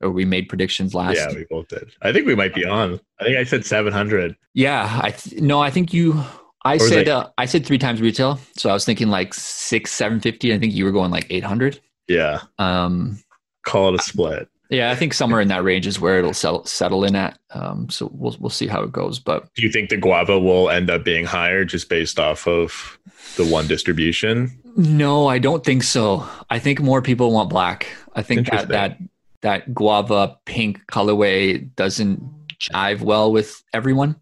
or 0.00 0.10
we 0.10 0.24
made 0.24 0.48
predictions 0.48 0.94
last. 0.94 1.16
Yeah, 1.16 1.32
we 1.32 1.46
both 1.48 1.68
did. 1.68 1.92
I 2.02 2.12
think 2.12 2.26
we 2.26 2.34
might 2.34 2.54
be 2.54 2.64
on. 2.64 2.98
I 3.20 3.24
think 3.24 3.36
I 3.36 3.44
said 3.44 3.64
700. 3.64 4.36
Yeah, 4.54 5.00
I 5.02 5.10
th- 5.10 5.40
no, 5.40 5.60
I 5.60 5.70
think 5.70 5.92
you 5.92 6.24
I 6.64 6.76
said 6.76 7.08
uh, 7.08 7.30
I 7.38 7.46
said 7.46 7.64
three 7.64 7.78
times 7.78 8.00
retail, 8.00 8.38
so 8.56 8.68
I 8.68 8.74
was 8.74 8.84
thinking 8.84 9.08
like 9.08 9.32
six, 9.32 9.92
seven 9.92 10.20
fifty. 10.20 10.52
I 10.52 10.58
think 10.58 10.74
you 10.74 10.84
were 10.84 10.92
going 10.92 11.10
like 11.10 11.26
eight 11.30 11.44
hundred. 11.44 11.80
Yeah. 12.06 12.40
Um, 12.58 13.18
call 13.64 13.94
it 13.94 14.00
a 14.00 14.02
split. 14.02 14.48
Yeah, 14.70 14.92
I 14.92 14.94
think 14.94 15.14
somewhere 15.14 15.40
in 15.40 15.48
that 15.48 15.64
range 15.64 15.86
is 15.88 16.00
where 16.00 16.18
it'll 16.18 16.32
settle, 16.32 16.64
settle 16.64 17.04
in 17.04 17.16
at. 17.16 17.38
Um, 17.50 17.90
so 17.90 18.08
we'll 18.14 18.36
we'll 18.38 18.50
see 18.50 18.68
how 18.68 18.82
it 18.82 18.92
goes. 18.92 19.18
But 19.18 19.52
do 19.54 19.62
you 19.62 19.70
think 19.70 19.90
the 19.90 19.96
guava 19.96 20.38
will 20.38 20.70
end 20.70 20.88
up 20.90 21.04
being 21.04 21.24
higher 21.24 21.64
just 21.64 21.88
based 21.88 22.20
off 22.20 22.46
of 22.46 22.98
the 23.36 23.44
one 23.44 23.66
distribution? 23.66 24.56
No, 24.76 25.26
I 25.26 25.38
don't 25.38 25.64
think 25.64 25.82
so. 25.82 26.26
I 26.48 26.60
think 26.60 26.80
more 26.80 27.02
people 27.02 27.32
want 27.32 27.50
black. 27.50 27.88
I 28.14 28.22
think 28.22 28.48
that 28.50 28.68
that 28.68 28.98
that 29.40 29.74
guava 29.74 30.38
pink 30.44 30.86
colorway 30.86 31.68
doesn't 31.74 32.22
jive 32.60 33.00
well 33.00 33.32
with 33.32 33.62
everyone, 33.74 34.14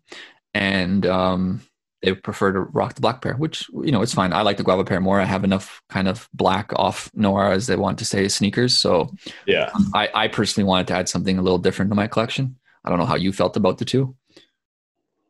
and 0.55 1.05
um, 1.05 1.61
they 2.03 2.15
prefer 2.15 2.53
to 2.53 2.61
rock 2.61 2.95
the 2.95 3.01
black 3.01 3.23
pair, 3.23 3.35
which 3.35 3.69
you 3.83 3.91
know 3.91 4.03
it's 4.03 4.15
fine. 4.15 4.33
I 4.33 4.43
like 4.43 4.57
the 4.57 4.63
guava 4.63 4.85
pair 4.85 5.01
more. 5.01 5.21
I 5.21 5.25
have 5.25 5.45
enough 5.45 5.83
kind 5.89 6.09
of 6.09 6.29
black 6.33 6.73
off 6.77 7.11
Noir 7.15 7.51
as 7.51 7.67
they 7.67 7.77
want 7.77 7.99
to 7.99 8.05
say 8.05 8.29
sneakers. 8.29 8.77
So 8.77 9.11
yeah, 9.47 9.71
um, 9.75 9.91
I, 9.95 10.09
I 10.15 10.29
personally 10.29 10.67
wanted 10.67 10.87
to 10.89 10.95
add 10.95 11.09
something 11.09 11.39
a 11.39 11.43
little 11.43 11.59
different 11.59 11.91
to 11.91 11.97
my 11.97 12.07
collection. 12.07 12.57
I 12.85 12.91
don't 12.91 12.99
know 12.99 13.07
how 13.07 13.17
you 13.17 13.33
felt 13.33 13.57
about 13.57 13.79
the 13.79 13.85
two. 13.85 14.15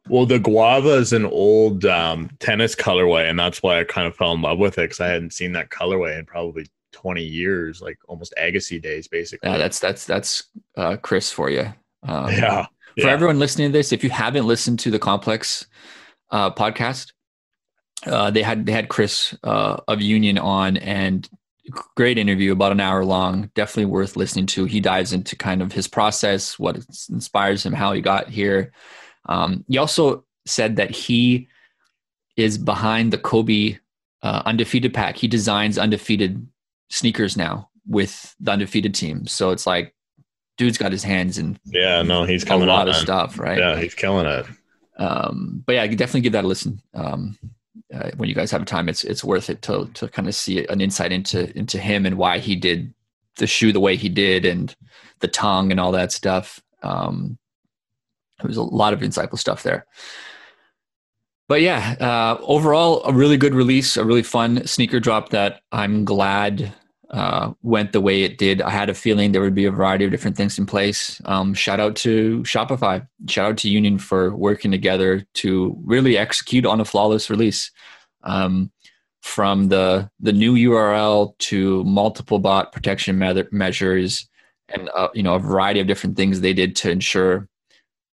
Well, 0.08 0.26
the 0.26 0.38
guava 0.38 0.94
is 0.94 1.12
an 1.12 1.26
old 1.26 1.84
um, 1.84 2.30
tennis 2.38 2.75
colorway, 2.75 3.28
and 3.28 3.38
that's 3.38 3.62
why 3.62 3.80
I 3.80 3.84
kind 3.84 4.06
of 4.06 4.16
fell 4.16 4.32
in 4.32 4.42
love 4.42 4.58
with 4.58 4.78
it 4.78 4.82
because 4.82 5.00
I 5.00 5.08
hadn't 5.08 5.32
seen 5.32 5.52
that 5.52 5.70
colorway 5.70 6.18
in 6.18 6.25
probably 6.25 6.66
20 6.92 7.22
years, 7.22 7.80
like 7.80 7.98
almost 8.08 8.32
Agassi 8.38 8.80
days, 8.80 9.06
basically. 9.08 9.48
Yeah, 9.48 9.58
that's 9.58 9.78
that's 9.78 10.04
that's 10.04 10.44
uh, 10.76 10.96
Chris 10.96 11.30
for 11.30 11.50
you. 11.50 11.72
Um, 12.02 12.32
yeah. 12.32 12.66
For 12.94 13.06
yeah. 13.06 13.12
everyone 13.12 13.38
listening 13.38 13.70
to 13.70 13.78
this, 13.78 13.92
if 13.92 14.02
you 14.02 14.10
haven't 14.10 14.46
listened 14.46 14.80
to 14.80 14.90
the 14.90 14.98
complex 14.98 15.66
uh, 16.30 16.50
podcast. 16.50 17.12
Uh, 18.06 18.30
they 18.30 18.42
had 18.42 18.66
they 18.66 18.73
had 18.73 18.88
Chris 18.88 19.37
uh, 19.42 19.78
of 19.88 20.00
Union 20.00 20.38
on, 20.38 20.76
and 20.76 21.28
great 21.97 22.16
interview, 22.16 22.52
about 22.52 22.73
an 22.73 22.80
hour 22.80 23.04
long. 23.04 23.50
Definitely 23.54 23.87
worth 23.87 24.16
listening 24.16 24.47
to. 24.47 24.64
He 24.64 24.80
dives 24.80 25.12
into 25.12 25.37
kind 25.37 25.62
of 25.62 25.73
his 25.73 25.88
process, 25.88 26.58
what 26.58 26.76
inspires 27.11 27.64
him, 27.64 27.73
how 27.73 27.92
he 27.92 28.00
got 28.00 28.28
here. 28.28 28.73
Um, 29.26 29.64
he 29.68 29.78
also 29.78 30.25
said 30.47 30.76
that 30.76 30.90
he 30.90 31.49
is 32.37 32.56
behind 32.56 33.12
the 33.12 33.18
Kobe 33.18 33.78
uh, 34.23 34.42
undefeated 34.47 34.94
pack. 34.94 35.16
He 35.16 35.28
designs 35.28 35.76
undefeated 35.76 36.47
sneakers 36.88 37.37
now 37.37 37.68
with 37.87 38.35
the 38.40 38.52
undefeated 38.52 38.94
team. 38.94 39.26
So 39.26 39.50
it's 39.50 39.66
like, 39.66 39.94
dude's 40.56 40.78
got 40.78 40.92
his 40.92 41.02
hands 41.02 41.38
in. 41.38 41.58
Yeah, 41.64 42.02
no, 42.02 42.25
he's 42.25 42.44
coming 42.44 42.68
a 42.68 42.73
lot 42.73 42.88
of 42.88 42.97
stuff, 42.97 43.38
right? 43.38 43.58
Yeah, 43.58 43.78
he's 43.78 43.94
killing 43.94 44.26
it. 44.26 44.47
Um, 44.98 45.62
but 45.66 45.74
yeah, 45.74 45.86
definitely 45.86 46.22
give 46.22 46.32
that 46.32 46.44
a 46.44 46.48
listen. 46.48 46.80
Um, 46.94 47.38
uh, 47.94 48.10
when 48.16 48.28
you 48.28 48.34
guys 48.34 48.50
have 48.50 48.64
time, 48.64 48.88
it's 48.88 49.04
it's 49.04 49.24
worth 49.24 49.48
it 49.48 49.62
to 49.62 49.88
to 49.94 50.08
kind 50.08 50.28
of 50.28 50.34
see 50.34 50.66
an 50.66 50.80
insight 50.80 51.12
into 51.12 51.56
into 51.56 51.78
him 51.78 52.04
and 52.04 52.18
why 52.18 52.38
he 52.38 52.56
did 52.56 52.92
the 53.36 53.46
shoe 53.46 53.72
the 53.72 53.80
way 53.80 53.96
he 53.96 54.08
did 54.08 54.44
and 54.44 54.74
the 55.20 55.28
tongue 55.28 55.70
and 55.70 55.80
all 55.80 55.92
that 55.92 56.12
stuff. 56.12 56.60
Um, 56.82 57.38
there 58.40 58.48
was 58.48 58.56
a 58.56 58.62
lot 58.62 58.92
of 58.92 59.00
insightful 59.00 59.38
stuff 59.38 59.62
there. 59.62 59.86
But 61.48 61.62
yeah, 61.62 61.96
uh, 61.98 62.42
overall, 62.42 63.02
a 63.04 63.12
really 63.12 63.38
good 63.38 63.54
release, 63.54 63.96
a 63.96 64.04
really 64.04 64.22
fun 64.22 64.66
sneaker 64.66 65.00
drop 65.00 65.30
that 65.30 65.62
I'm 65.72 66.04
glad 66.04 66.74
uh, 67.10 67.52
went 67.62 67.92
the 67.92 68.00
way 68.00 68.22
it 68.22 68.38
did. 68.38 68.60
I 68.60 68.70
had 68.70 68.90
a 68.90 68.94
feeling 68.94 69.32
there 69.32 69.40
would 69.40 69.54
be 69.54 69.64
a 69.64 69.70
variety 69.70 70.04
of 70.04 70.10
different 70.10 70.36
things 70.36 70.58
in 70.58 70.66
place. 70.66 71.20
Um, 71.24 71.54
shout 71.54 71.80
out 71.80 71.96
to 71.96 72.42
Shopify, 72.42 73.06
shout 73.26 73.52
out 73.52 73.58
to 73.58 73.70
Union 73.70 73.98
for 73.98 74.34
working 74.36 74.70
together 74.70 75.26
to 75.34 75.76
really 75.84 76.18
execute 76.18 76.66
on 76.66 76.80
a 76.80 76.84
flawless 76.84 77.30
release. 77.30 77.70
Um, 78.24 78.70
from 79.22 79.68
the 79.68 80.08
the 80.20 80.32
new 80.32 80.54
URL 80.54 81.36
to 81.38 81.84
multiple 81.84 82.38
bot 82.38 82.72
protection 82.72 83.18
me- 83.18 83.44
measures, 83.50 84.28
and 84.68 84.88
uh, 84.94 85.08
you 85.12 85.22
know 85.22 85.34
a 85.34 85.38
variety 85.38 85.80
of 85.80 85.86
different 85.86 86.16
things 86.16 86.40
they 86.40 86.52
did 86.52 86.76
to 86.76 86.90
ensure 86.90 87.48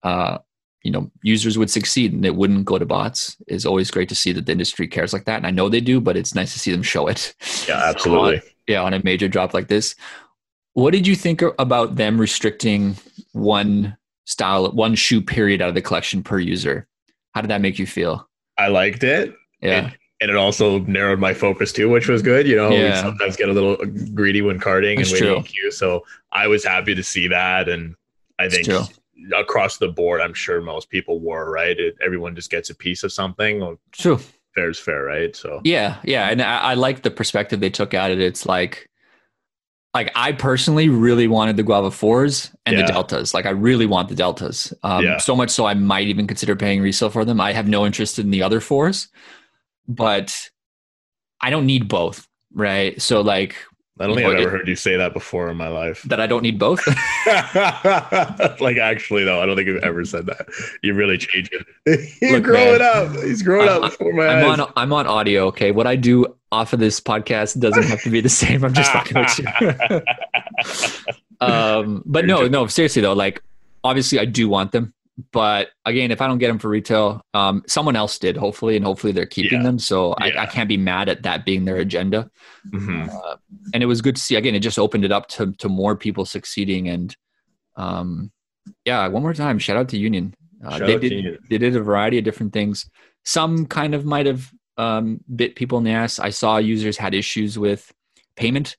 uh, 0.04 0.38
you 0.84 0.92
know 0.92 1.12
users 1.24 1.58
would 1.58 1.70
succeed 1.70 2.14
and 2.14 2.26
it 2.26 2.36
wouldn't 2.36 2.66
go 2.66 2.78
to 2.78 2.86
bots 2.86 3.38
is 3.48 3.66
always 3.66 3.92
great 3.92 4.10
to 4.10 4.16
see 4.16 4.32
that 4.32 4.46
the 4.46 4.52
industry 4.52 4.88
cares 4.88 5.14
like 5.14 5.26
that 5.26 5.38
and 5.38 5.48
i 5.48 5.52
know 5.52 5.70
they 5.70 5.82
do 5.82 6.02
but 6.02 6.18
it's 6.18 6.36
nice 6.36 6.54
to 6.54 6.60
see 6.60 6.72
them 6.72 6.84
show 6.84 7.08
it 7.08 7.36
yeah 7.68 7.82
absolutely 7.86 8.42
yeah, 8.68 8.82
on 8.82 8.94
a 8.94 9.04
major 9.04 9.28
drop 9.28 9.54
like 9.54 9.68
this. 9.68 9.96
What 10.74 10.92
did 10.92 11.06
you 11.06 11.16
think 11.16 11.42
about 11.60 11.96
them 11.96 12.20
restricting 12.20 12.96
one 13.34 13.98
style, 14.26 14.72
one 14.72 14.96
shoe 14.96 15.22
period 15.22 15.62
out 15.62 15.70
of 15.70 15.76
the 15.76 15.82
collection 15.82 16.24
per 16.24 16.40
user? 16.40 16.88
How 17.34 17.42
did 17.42 17.50
that 17.50 17.62
make 17.62 17.80
you 17.80 17.86
feel? 17.86 18.30
I 18.58 18.68
liked 18.68 19.04
it. 19.04 19.34
Yeah. 19.62 19.88
It, 19.88 19.94
and 20.22 20.30
it 20.30 20.38
also 20.38 20.80
narrowed 20.80 21.20
my 21.20 21.34
focus 21.34 21.74
too, 21.74 21.90
which 21.90 22.08
was 22.08 22.22
good. 22.22 22.48
You 22.48 22.56
know, 22.56 22.70
yeah. 22.70 22.96
we 22.96 23.02
sometimes 23.02 23.36
get 23.36 23.50
a 23.50 23.54
little 23.54 23.76
greedy 24.14 24.42
when 24.42 24.60
carding 24.60 25.00
That's 25.00 25.12
and 25.12 25.22
waiting 25.22 25.44
queue. 25.44 25.72
So 25.72 26.06
I 26.32 26.48
was 26.48 26.64
happy 26.64 26.94
to 26.94 27.04
see 27.04 27.28
that. 27.30 27.68
And 27.68 27.96
I 28.38 28.48
think 28.48 28.68
across 29.36 29.78
the 29.78 29.88
board, 29.88 30.22
I'm 30.22 30.34
sure 30.34 30.62
most 30.62 30.90
people 30.90 31.20
were, 31.20 31.50
right? 31.50 31.78
It, 31.78 31.98
everyone 32.02 32.36
just 32.36 32.52
gets 32.52 32.70
a 32.70 32.76
piece 32.76 33.04
of 33.04 33.12
something. 33.12 33.78
True 33.92 34.20
fair's 34.56 34.80
fair, 34.80 35.04
right? 35.04 35.36
So 35.36 35.62
yeah, 35.64 35.98
yeah, 36.04 36.30
and 36.30 36.42
I, 36.42 36.58
I 36.58 36.74
like 36.76 37.04
the 37.04 37.12
perspective 37.12 37.60
they 37.60 37.70
took 37.70 37.94
at 37.94 38.12
it. 38.12 38.20
It's 38.20 38.46
like, 38.46 38.90
like 39.94 40.12
I 40.16 40.32
personally 40.32 40.88
really 40.90 41.28
wanted 41.28 41.58
the 41.58 41.64
Guava 41.64 41.92
fours 41.92 42.50
and 42.66 42.78
yeah. 42.78 42.86
the 42.86 42.94
deltas. 42.94 43.34
Like 43.34 43.46
I 43.46 43.50
really 43.50 43.86
want 43.86 44.10
the 44.10 44.16
deltas. 44.16 44.74
Um, 44.84 45.04
yeah. 45.04 45.18
So 45.18 45.36
much 45.36 45.50
so 45.50 45.66
I 45.66 45.74
might 45.74 46.08
even 46.08 46.28
consider 46.28 46.56
paying 46.56 46.82
resale 46.82 47.10
for 47.10 47.26
them. 47.26 47.42
I 47.42 47.52
have 47.52 47.68
no 47.68 47.86
interest 47.86 48.18
in 48.18 48.32
the 48.32 48.42
other 48.42 48.62
fours, 48.62 49.10
but 49.88 50.50
I 51.42 51.50
don't 51.50 51.66
need 51.66 51.90
both, 51.90 52.26
right? 52.54 53.02
So 53.02 53.22
like 53.22 53.58
I 54.02 54.08
don't 54.08 54.16
think 54.16 54.28
I've 54.28 54.40
ever 54.40 54.50
heard 54.50 54.68
you 54.68 54.76
say 54.76 54.98
that 54.98 55.14
before 55.14 55.50
in 55.50 55.58
my 55.58 55.68
life. 55.68 56.02
That 56.04 56.20
I 56.20 56.28
don't 56.28 56.44
need 56.44 56.60
both. 56.60 56.86
like 58.62 58.78
actually, 58.78 59.24
though, 59.24 59.42
I 59.42 59.46
don't 59.46 59.56
think 59.56 59.68
you've 59.68 59.84
ever 59.84 60.04
said 60.06 60.26
that. 60.26 60.48
You 60.82 60.94
really 60.94 61.18
change 61.18 61.50
it. 61.52 62.10
He's 62.20 62.32
Look, 62.32 62.44
growing 62.44 62.80
man, 62.80 62.82
up. 62.82 63.24
He's 63.24 63.42
growing 63.42 63.70
I'm, 63.70 63.84
up 63.84 63.92
before 63.92 64.14
my 64.14 64.28
I'm 64.28 64.52
eyes. 64.52 64.60
On, 64.60 64.74
I'm 64.76 64.94
on 64.94 65.08
audio. 65.08 65.48
Okay, 65.48 65.72
what 65.72 65.88
I 65.88 65.96
do 65.96 66.26
off 66.52 66.74
of 66.74 66.80
this 66.80 67.00
podcast 67.00 67.60
doesn't 67.60 67.84
have 67.84 68.02
to 68.04 68.10
be 68.10 68.22
the 68.22 68.30
same. 68.30 68.66
I'm 68.66 68.74
just 68.74 68.92
fucking 68.92 69.18
with 69.18 69.40
you. 69.40 70.02
um, 71.48 72.04
but 72.06 72.26
no, 72.26 72.48
no, 72.48 72.68
seriously 72.68 73.02
though, 73.02 73.14
like 73.14 73.42
obviously 73.84 74.20
I 74.20 74.26
do 74.26 74.50
want 74.50 74.72
them 74.72 74.94
but 75.32 75.70
again, 75.86 76.12
if 76.12 76.22
I 76.22 76.28
don't 76.28 76.38
get 76.38 76.48
them 76.48 76.60
for 76.60 76.70
retail, 76.70 77.22
um, 77.34 77.64
someone 77.68 77.96
else 77.96 78.18
did, 78.18 78.38
hopefully, 78.38 78.76
and 78.76 78.86
hopefully 78.86 79.14
they're 79.14 79.26
keeping 79.26 79.60
yeah. 79.60 79.64
them. 79.64 79.80
So 79.80 80.16
yeah. 80.20 80.40
I, 80.40 80.44
I, 80.44 80.46
can't 80.46 80.70
be 80.70 80.78
mad 80.78 81.10
at 81.10 81.24
that 81.24 81.46
being 81.46 81.66
their 81.66 81.78
agenda. 81.78 82.30
Mm-hmm. 82.70 83.10
Uh, 83.10 83.36
and 83.74 83.84
it 83.84 83.88
was 83.88 84.02
good 84.02 84.16
to 84.16 84.22
see. 84.22 84.36
Again, 84.36 84.56
it 84.56 84.62
just 84.62 84.80
opened 84.80 85.06
it 85.06 85.12
up 85.12 85.28
to 85.30 85.52
to 85.54 85.70
more 85.70 85.96
people 85.96 86.26
succeeding. 86.26 86.88
And 86.88 87.16
um, 87.76 88.32
yeah, 88.86 89.08
one 89.08 89.22
more 89.22 89.34
time, 89.34 89.60
shout 89.60 89.78
out 89.78 89.90
to 89.90 89.98
Union. 89.98 90.34
Uh, 90.64 90.80
they 90.80 90.98
did 90.98 91.40
they 91.50 91.58
did 91.58 91.76
a 91.76 91.82
variety 91.82 92.18
of 92.18 92.24
different 92.24 92.54
things. 92.54 92.90
Some 93.24 93.66
kind 93.66 93.94
of 93.94 94.06
might 94.06 94.26
have 94.26 94.50
um, 94.78 95.20
bit 95.34 95.56
people 95.56 95.78
in 95.78 95.84
the 95.84 95.92
ass. 95.92 96.20
I 96.20 96.30
saw 96.30 96.58
users 96.58 96.98
had 96.98 97.14
issues 97.14 97.60
with 97.60 97.92
payment. 98.36 98.78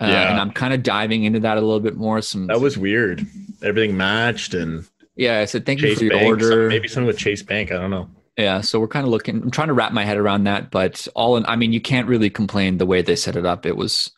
Uh, 0.00 0.06
yeah. 0.06 0.30
and 0.30 0.40
I'm 0.40 0.50
kind 0.50 0.72
of 0.72 0.82
diving 0.82 1.24
into 1.24 1.40
that 1.40 1.58
a 1.58 1.60
little 1.60 1.80
bit 1.80 1.94
more. 1.94 2.22
Some 2.22 2.46
that 2.46 2.60
was 2.60 2.78
weird. 2.78 3.26
Everything 3.62 3.98
matched 3.98 4.54
and 4.54 4.88
yeah. 5.16 5.40
I 5.40 5.44
said 5.44 5.66
thank 5.66 5.80
Chase 5.80 5.90
you 5.90 5.96
for 5.96 6.04
your 6.04 6.14
Bank, 6.14 6.26
order. 6.26 6.50
Some, 6.50 6.68
maybe 6.68 6.88
something 6.88 7.06
with 7.06 7.18
Chase 7.18 7.42
Bank. 7.42 7.72
I 7.72 7.76
don't 7.76 7.90
know. 7.90 8.08
Yeah, 8.36 8.62
so 8.62 8.80
we're 8.80 8.88
kind 8.88 9.04
of 9.04 9.10
looking. 9.10 9.42
I'm 9.42 9.50
trying 9.50 9.68
to 9.68 9.74
wrap 9.74 9.92
my 9.92 10.04
head 10.04 10.16
around 10.16 10.44
that, 10.44 10.70
but 10.70 11.06
all 11.14 11.36
in. 11.36 11.44
I 11.46 11.56
mean, 11.56 11.72
you 11.72 11.80
can't 11.80 12.08
really 12.08 12.30
complain 12.30 12.78
the 12.78 12.86
way 12.86 13.02
they 13.02 13.16
set 13.16 13.36
it 13.36 13.44
up. 13.44 13.66
It 13.66 13.76
was, 13.76 14.10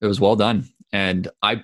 it 0.00 0.06
was 0.06 0.18
well 0.20 0.34
done, 0.34 0.68
and 0.92 1.28
I 1.42 1.62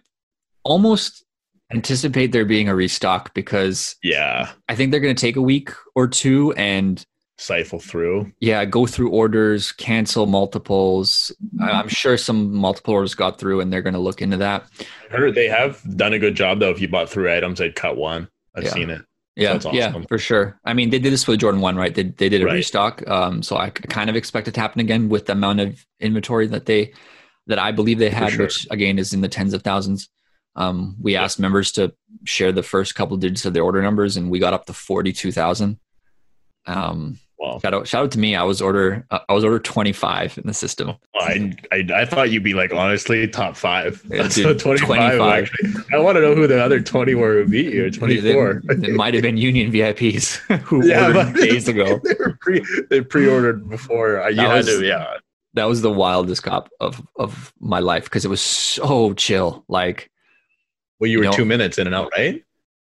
almost 0.62 1.24
anticipate 1.72 2.32
there 2.32 2.44
being 2.44 2.68
a 2.68 2.74
restock 2.74 3.34
because 3.34 3.96
yeah, 4.02 4.50
I 4.68 4.76
think 4.76 4.90
they're 4.90 5.00
going 5.00 5.14
to 5.14 5.20
take 5.20 5.36
a 5.36 5.42
week 5.42 5.70
or 5.94 6.06
two 6.06 6.52
and 6.52 7.04
cycle 7.38 7.80
through. 7.80 8.30
Yeah, 8.40 8.64
go 8.66 8.86
through 8.86 9.10
orders, 9.10 9.72
cancel 9.72 10.26
multiples. 10.26 11.32
I'm 11.60 11.88
sure 11.88 12.16
some 12.18 12.54
multiple 12.54 12.94
orders 12.94 13.14
got 13.14 13.38
through, 13.38 13.60
and 13.60 13.72
they're 13.72 13.82
going 13.82 13.94
to 13.94 14.00
look 14.00 14.22
into 14.22 14.36
that. 14.36 14.66
I 15.12 15.16
heard 15.16 15.34
they 15.34 15.48
have 15.48 15.80
done 15.96 16.12
a 16.12 16.18
good 16.18 16.36
job 16.36 16.60
though. 16.60 16.70
If 16.70 16.80
you 16.80 16.88
bought 16.88 17.08
three 17.08 17.34
items, 17.34 17.58
they'd 17.58 17.74
cut 17.74 17.96
one. 17.96 18.28
I've 18.54 18.64
yeah. 18.64 18.70
seen 18.70 18.90
it. 18.90 19.02
Yeah, 19.36 19.58
so 19.58 19.70
awesome. 19.70 19.74
yeah, 19.74 20.02
for 20.08 20.18
sure. 20.18 20.60
I 20.64 20.74
mean, 20.74 20.90
they 20.90 20.98
did 20.98 21.12
this 21.12 21.26
with 21.26 21.40
Jordan 21.40 21.60
One, 21.60 21.76
right? 21.76 21.94
They 21.94 22.02
they 22.02 22.28
did 22.28 22.42
a 22.42 22.46
right. 22.46 22.54
restock. 22.54 23.06
Um, 23.08 23.42
so 23.42 23.56
I 23.56 23.70
kind 23.70 24.10
of 24.10 24.16
expect 24.16 24.48
it 24.48 24.54
to 24.54 24.60
happen 24.60 24.80
again 24.80 25.08
with 25.08 25.26
the 25.26 25.32
amount 25.32 25.60
of 25.60 25.86
inventory 26.00 26.46
that 26.48 26.66
they 26.66 26.92
that 27.46 27.58
I 27.58 27.72
believe 27.72 27.98
they 27.98 28.10
had, 28.10 28.32
sure. 28.32 28.46
which 28.46 28.66
again 28.70 28.98
is 28.98 29.14
in 29.14 29.20
the 29.20 29.28
tens 29.28 29.54
of 29.54 29.62
thousands. 29.62 30.08
Um, 30.56 30.96
we 31.00 31.12
yeah. 31.12 31.22
asked 31.22 31.38
members 31.38 31.72
to 31.72 31.94
share 32.24 32.52
the 32.52 32.62
first 32.62 32.94
couple 32.94 33.16
digits 33.16 33.44
of 33.44 33.54
their 33.54 33.62
order 33.62 33.80
numbers, 33.80 34.16
and 34.16 34.30
we 34.30 34.40
got 34.40 34.52
up 34.52 34.66
to 34.66 34.72
forty 34.72 35.12
two 35.12 35.32
thousand. 35.32 35.78
Um, 36.66 37.18
Wow. 37.40 37.58
Shout 37.58 37.72
out, 37.72 37.88
shout 37.88 38.04
out 38.04 38.10
to 38.10 38.18
me. 38.18 38.36
I 38.36 38.42
was 38.42 38.60
order, 38.60 39.06
uh, 39.10 39.20
I 39.26 39.32
was 39.32 39.44
order 39.44 39.58
25 39.58 40.36
in 40.36 40.46
the 40.46 40.52
system. 40.52 40.92
I, 41.14 41.56
I, 41.72 41.88
I 41.94 42.04
thought 42.04 42.30
you'd 42.30 42.42
be 42.42 42.52
like, 42.52 42.74
honestly, 42.74 43.26
top 43.26 43.56
five. 43.56 44.04
Yeah, 44.10 44.28
dude, 44.28 44.58
25. 44.60 44.86
25. 44.86 45.20
Actually, 45.20 45.70
I 45.90 45.98
want 45.98 46.16
to 46.16 46.20
know 46.20 46.34
who 46.34 46.46
the 46.46 46.62
other 46.62 46.80
20 46.80 47.14
were 47.14 47.42
who 47.42 47.48
beat 47.48 47.72
you, 47.72 47.90
24. 47.90 48.62
It, 48.68 48.84
it 48.84 48.94
might 48.94 49.14
have 49.14 49.22
been 49.22 49.38
Union 49.38 49.72
VIPs 49.72 50.34
who 50.64 50.86
yeah, 50.86 51.06
ordered 51.06 51.34
days 51.40 51.66
ago. 51.66 51.98
they 52.04 52.14
were 52.20 52.36
pre, 52.42 52.62
they 52.90 53.00
pre-ordered 53.00 53.70
before. 53.70 54.20
Uh, 54.20 54.28
you 54.28 54.36
that 54.36 54.48
had 54.48 54.56
was, 54.56 54.66
to, 54.66 54.84
yeah. 54.84 55.14
That 55.54 55.64
was 55.64 55.80
the 55.80 55.90
wildest 55.90 56.42
cop 56.42 56.68
of, 56.78 57.00
of 57.16 57.54
my 57.58 57.78
life 57.78 58.04
because 58.04 58.26
it 58.26 58.28
was 58.28 58.42
so 58.42 59.14
chill. 59.14 59.64
Like, 59.66 60.10
well, 60.98 61.08
you 61.08 61.18
were 61.18 61.24
you 61.24 61.30
know, 61.30 61.36
two 61.36 61.46
minutes 61.46 61.78
in 61.78 61.86
and 61.86 61.96
out, 61.96 62.12
right? 62.14 62.44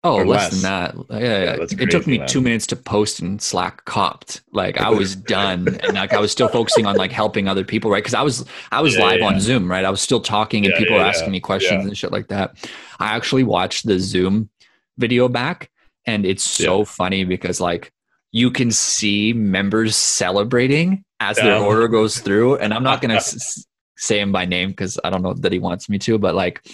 Oh, 0.04 0.18
less, 0.18 0.26
less, 0.26 0.50
than 0.50 0.62
that. 0.62 0.96
Yeah, 1.12 1.44
yeah. 1.44 1.84
it 1.84 1.92
took 1.92 2.08
me 2.08 2.18
man. 2.18 2.28
two 2.28 2.42
minutes 2.42 2.66
to 2.68 2.76
post 2.76 3.20
and 3.20 3.40
Slack 3.40 3.86
copped. 3.86 4.42
Like 4.52 4.80
I 4.80 4.90
was 4.90 5.16
done, 5.16 5.68
and 5.84 5.94
like 5.94 6.12
I 6.12 6.20
was 6.20 6.32
still 6.32 6.48
focusing 6.48 6.88
on 6.88 6.96
like 6.96 7.12
helping 7.12 7.48
other 7.48 7.64
people, 7.64 7.92
right? 7.92 8.04
Because 8.04 8.16
I 8.16 8.24
was 8.24 8.44
I 8.72 8.82
was 8.82 8.96
yeah, 8.96 9.04
live 9.04 9.20
yeah. 9.20 9.28
on 9.28 9.40
Zoom, 9.40 9.70
right? 9.70 9.86
I 9.86 9.92
was 9.92 10.02
still 10.02 10.20
talking, 10.20 10.66
and 10.66 10.74
people 10.74 10.96
were 10.96 11.04
asking 11.04 11.32
me 11.32 11.40
questions 11.40 11.86
and 11.86 11.96
shit 11.96 12.12
like 12.12 12.30
that. 12.30 12.56
I 13.00 13.16
actually 13.16 13.44
watched 13.44 13.86
the 13.86 14.00
Zoom 14.00 14.50
video 14.98 15.28
back, 15.28 15.70
and 16.08 16.26
it's 16.26 16.44
so 16.44 16.84
funny 16.84 17.24
because 17.24 17.62
like 17.62 17.94
you 18.32 18.50
can 18.50 18.72
see 18.72 19.34
members 19.34 19.96
celebrating 19.96 21.04
as 21.20 21.38
their 21.38 21.62
order 21.62 21.88
goes 21.88 22.18
through, 22.18 22.58
and 22.58 22.74
I'm 22.74 22.84
not 22.84 23.02
gonna 23.02 23.16
s- 23.18 23.68
say 23.98 24.20
him 24.20 24.32
by 24.32 24.46
name 24.46 24.70
because 24.70 25.00
I 25.04 25.12
don't 25.12 25.22
know 25.22 25.36
that 25.36 25.52
he 25.52 25.60
wants 25.60 25.90
me 25.90 26.00
to, 26.00 26.18
but 26.18 26.34
like 26.34 26.66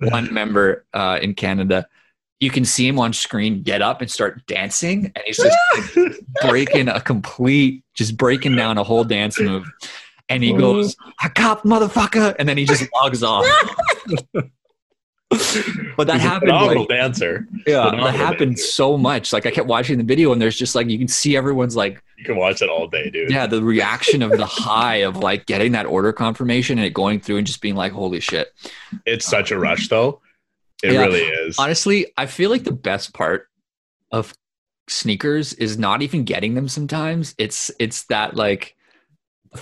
one 0.00 0.34
member 0.34 0.84
uh, 0.92 1.20
in 1.22 1.34
Canada 1.34 1.86
you 2.40 2.50
can 2.50 2.64
see 2.64 2.86
him 2.86 2.98
on 2.98 3.12
screen 3.12 3.62
get 3.62 3.82
up 3.82 4.00
and 4.00 4.10
start 4.10 4.44
dancing 4.46 5.06
and 5.14 5.24
he's 5.26 5.36
just 5.38 5.56
like 5.96 6.16
breaking 6.42 6.88
a 6.88 7.00
complete 7.00 7.84
just 7.94 8.16
breaking 8.16 8.56
down 8.56 8.78
a 8.78 8.84
whole 8.84 9.04
dance 9.04 9.38
move. 9.40 9.70
And 10.28 10.42
he 10.42 10.52
goes 10.52 10.96
i 11.20 11.28
cop 11.28 11.62
motherfucker 11.64 12.34
and 12.38 12.48
then 12.48 12.56
he 12.56 12.64
just 12.64 12.88
logs 12.94 13.22
off. 13.22 13.46
But 15.96 16.06
that 16.06 16.20
he's 16.20 16.22
happened 16.22 16.52
like, 16.52 16.88
dancer. 16.88 17.48
yeah 17.66 17.84
phenomenal 17.84 18.04
that 18.04 18.14
happened 18.14 18.56
dancer. 18.56 18.70
so 18.70 18.96
much. 18.96 19.32
Like 19.32 19.46
i 19.46 19.50
kept 19.50 19.66
watching 19.66 19.98
the 19.98 20.04
video 20.04 20.32
and 20.32 20.40
there's 20.40 20.56
just 20.56 20.74
like 20.74 20.88
you 20.88 20.98
can 20.98 21.08
see 21.08 21.36
everyone's 21.36 21.74
like 21.74 22.02
you 22.18 22.24
can 22.24 22.36
watch 22.36 22.62
it 22.62 22.68
all 22.68 22.86
day 22.86 23.10
dude. 23.10 23.30
yeah 23.30 23.46
the 23.46 23.62
reaction 23.62 24.22
of 24.22 24.30
the 24.32 24.46
high 24.46 24.96
of 24.96 25.16
like 25.16 25.46
getting 25.46 25.72
that 25.72 25.86
order 25.86 26.12
confirmation 26.12 26.78
and 26.78 26.86
it 26.86 26.94
going 26.94 27.20
through 27.20 27.38
and 27.38 27.46
just 27.46 27.60
being 27.60 27.74
like 27.74 27.90
holy 27.90 28.20
shit. 28.20 28.48
It's 29.06 29.26
such 29.26 29.50
a 29.50 29.58
rush 29.58 29.88
though 29.88 30.20
it 30.84 30.92
yeah. 30.92 31.00
really 31.00 31.22
is. 31.22 31.58
Honestly, 31.58 32.12
I 32.16 32.26
feel 32.26 32.50
like 32.50 32.64
the 32.64 32.72
best 32.72 33.14
part 33.14 33.48
of 34.12 34.34
sneakers 34.86 35.54
is 35.54 35.78
not 35.78 36.02
even 36.02 36.24
getting 36.24 36.54
them 36.54 36.68
sometimes. 36.68 37.34
It's 37.38 37.70
it's 37.78 38.04
that 38.04 38.36
like 38.36 38.76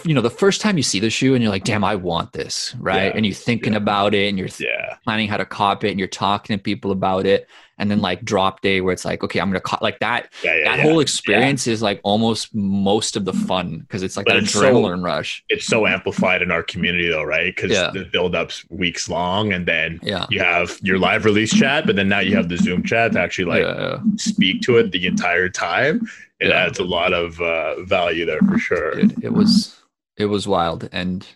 you 0.04 0.14
know, 0.14 0.20
the 0.20 0.30
first 0.30 0.60
time 0.60 0.76
you 0.76 0.82
see 0.82 1.00
the 1.00 1.10
shoe 1.10 1.34
and 1.34 1.42
you're 1.42 1.52
like, 1.52 1.64
damn, 1.64 1.84
I 1.84 1.96
want 1.96 2.32
this, 2.32 2.74
right? 2.78 3.06
Yeah. 3.06 3.12
And 3.16 3.26
you're 3.26 3.34
thinking 3.34 3.72
yeah. 3.72 3.78
about 3.78 4.14
it 4.14 4.28
and 4.28 4.38
you're 4.38 4.48
th- 4.48 4.68
yeah. 4.68 4.96
planning 5.04 5.28
how 5.28 5.36
to 5.36 5.44
cop 5.44 5.84
it 5.84 5.90
and 5.90 5.98
you're 5.98 6.08
talking 6.08 6.56
to 6.56 6.62
people 6.62 6.92
about 6.92 7.26
it. 7.26 7.48
And 7.78 7.90
then 7.90 8.00
like 8.00 8.24
drop 8.24 8.60
day 8.60 8.80
where 8.80 8.92
it's 8.92 9.04
like, 9.04 9.24
okay, 9.24 9.40
I'm 9.40 9.48
gonna 9.48 9.60
cop 9.60 9.82
like 9.82 9.98
that. 9.98 10.32
that 10.44 10.78
whole 10.78 11.00
experience 11.00 11.66
is 11.66 11.82
like 11.82 12.00
almost 12.04 12.54
most 12.54 13.16
of 13.16 13.24
the 13.24 13.32
fun 13.32 13.78
because 13.78 14.04
it's 14.04 14.16
like 14.16 14.26
but 14.26 14.34
that 14.34 14.42
it's 14.44 14.54
adrenaline 14.54 14.98
so, 14.98 15.02
rush. 15.02 15.44
It's 15.48 15.66
so 15.66 15.86
amplified 15.86 16.42
in 16.42 16.52
our 16.52 16.62
community 16.62 17.08
though, 17.08 17.24
right? 17.24 17.54
Because 17.54 17.72
the 17.92 18.08
build 18.12 18.36
up's 18.36 18.64
weeks 18.70 19.08
long 19.08 19.52
and 19.52 19.66
then 19.66 19.98
yeah. 20.02 20.26
you 20.30 20.38
have 20.38 20.78
your 20.82 20.98
live 20.98 21.24
release 21.24 21.52
chat, 21.52 21.86
but 21.86 21.96
then 21.96 22.08
now 22.08 22.20
you 22.20 22.36
have 22.36 22.48
the 22.48 22.56
Zoom 22.56 22.84
chat 22.84 23.12
to 23.12 23.20
actually 23.20 23.46
like 23.46 24.00
speak 24.16 24.62
to 24.62 24.76
it 24.76 24.92
the 24.92 25.06
entire 25.06 25.48
time. 25.48 26.06
It 26.38 26.50
adds 26.50 26.78
a 26.78 26.84
lot 26.84 27.12
of 27.12 27.40
uh, 27.40 27.82
value 27.82 28.26
there 28.26 28.40
for 28.40 28.58
sure. 28.58 28.94
Dude, 28.94 29.24
it 29.24 29.32
was 29.32 29.81
it 30.16 30.26
was 30.26 30.46
wild 30.46 30.88
and 30.92 31.26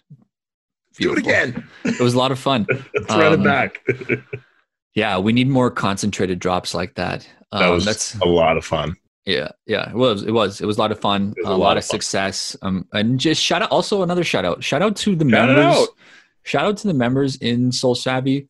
beautiful. 0.97 1.23
do 1.23 1.31
it 1.31 1.39
again. 1.39 1.69
It 1.85 2.01
was 2.01 2.15
a 2.15 2.19
lot 2.19 2.33
of 2.33 2.39
fun. 2.39 2.67
Let's 2.95 3.11
um, 3.11 3.21
run 3.21 3.33
it 3.33 3.37
um, 3.37 3.45
back. 3.45 3.87
yeah, 4.95 5.19
we 5.19 5.33
need 5.33 5.49
more 5.49 5.71
concentrated 5.71 6.39
drops 6.39 6.75
like 6.75 6.95
that. 6.95 7.29
Um, 7.53 7.61
that 7.61 7.69
was 7.69 7.85
that's 7.85 8.15
a 8.17 8.25
lot 8.27 8.57
of 8.57 8.65
fun. 8.65 8.97
Yeah, 9.25 9.49
yeah, 9.67 9.91
it 9.91 9.97
was. 9.97 10.23
It 10.23 10.31
was. 10.31 10.61
It 10.61 10.67
was 10.67 10.77
a 10.77 10.81
lot 10.81 10.93
of 10.93 11.01
fun. 11.01 11.35
A, 11.45 11.49
a, 11.49 11.51
lot, 11.51 11.59
lot 11.59 11.77
of, 11.77 11.83
of 11.83 11.85
success. 11.85 12.57
Um, 12.63 12.87
and 12.93 13.19
just 13.19 13.43
shout 13.43 13.63
out. 13.63 13.71
Also, 13.71 14.03
another 14.03 14.23
shout 14.23 14.45
out. 14.45 14.63
Shout 14.63 14.83
out 14.83 14.95
to 14.97 15.17
the 15.17 15.29
shout 15.29 15.49
members. 15.49 15.65
Out. 15.65 15.89
Shout 16.45 16.65
out 16.65 16.77
to 16.79 16.87
the 16.87 16.95
members 16.95 17.37
in 17.37 17.71
SoleSavy 17.71 18.47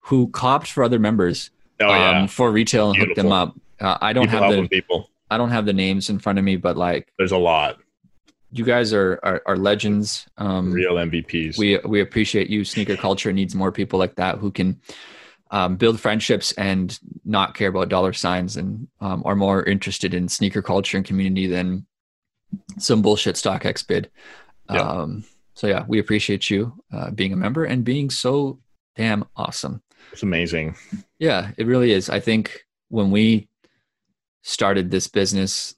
who 0.00 0.28
copped 0.28 0.68
for 0.68 0.82
other 0.82 0.98
members. 0.98 1.50
Oh, 1.78 1.88
yeah. 1.88 2.20
um, 2.20 2.28
for 2.28 2.50
retail 2.50 2.88
and 2.88 2.94
Beautiful. 2.94 3.14
hooked 3.14 3.22
them 3.22 3.32
up. 3.32 3.54
Uh, 3.78 3.98
I 4.00 4.12
don't 4.12 4.26
people 4.26 4.40
have 4.40 4.62
the 4.62 4.68
people. 4.68 5.10
I 5.30 5.36
don't 5.36 5.50
have 5.50 5.66
the 5.66 5.72
names 5.72 6.08
in 6.08 6.18
front 6.18 6.38
of 6.38 6.44
me, 6.44 6.56
but 6.56 6.76
like, 6.76 7.12
there's 7.18 7.32
a 7.32 7.38
lot 7.38 7.78
you 8.50 8.64
guys 8.64 8.92
are 8.92 9.18
are, 9.22 9.42
are 9.46 9.56
legends. 9.56 10.26
Um, 10.38 10.72
Real 10.72 10.94
MVPs. 10.94 11.58
We 11.58 11.78
we 11.84 12.00
appreciate 12.00 12.48
you. 12.48 12.64
Sneaker 12.64 12.96
culture 12.96 13.32
needs 13.32 13.54
more 13.54 13.72
people 13.72 13.98
like 13.98 14.16
that 14.16 14.38
who 14.38 14.50
can 14.50 14.80
um, 15.50 15.76
build 15.76 16.00
friendships 16.00 16.52
and 16.52 16.98
not 17.24 17.54
care 17.54 17.68
about 17.68 17.88
dollar 17.88 18.12
signs 18.12 18.56
and 18.56 18.88
um, 19.00 19.22
are 19.24 19.36
more 19.36 19.62
interested 19.64 20.14
in 20.14 20.28
sneaker 20.28 20.62
culture 20.62 20.96
and 20.96 21.06
community 21.06 21.46
than 21.46 21.86
some 22.78 23.02
bullshit 23.02 23.36
StockX 23.36 23.86
bid. 23.86 24.10
Yep. 24.70 24.84
Um, 24.84 25.24
so 25.54 25.66
yeah, 25.66 25.84
we 25.86 25.98
appreciate 25.98 26.50
you 26.50 26.72
uh, 26.92 27.10
being 27.10 27.32
a 27.32 27.36
member 27.36 27.64
and 27.64 27.84
being 27.84 28.10
so 28.10 28.58
damn 28.96 29.24
awesome. 29.36 29.82
It's 30.12 30.22
amazing. 30.22 30.76
Yeah, 31.18 31.52
it 31.56 31.66
really 31.66 31.92
is. 31.92 32.10
I 32.10 32.20
think 32.20 32.64
when 32.88 33.10
we 33.10 33.48
started 34.42 34.90
this 34.90 35.08
business, 35.08 35.74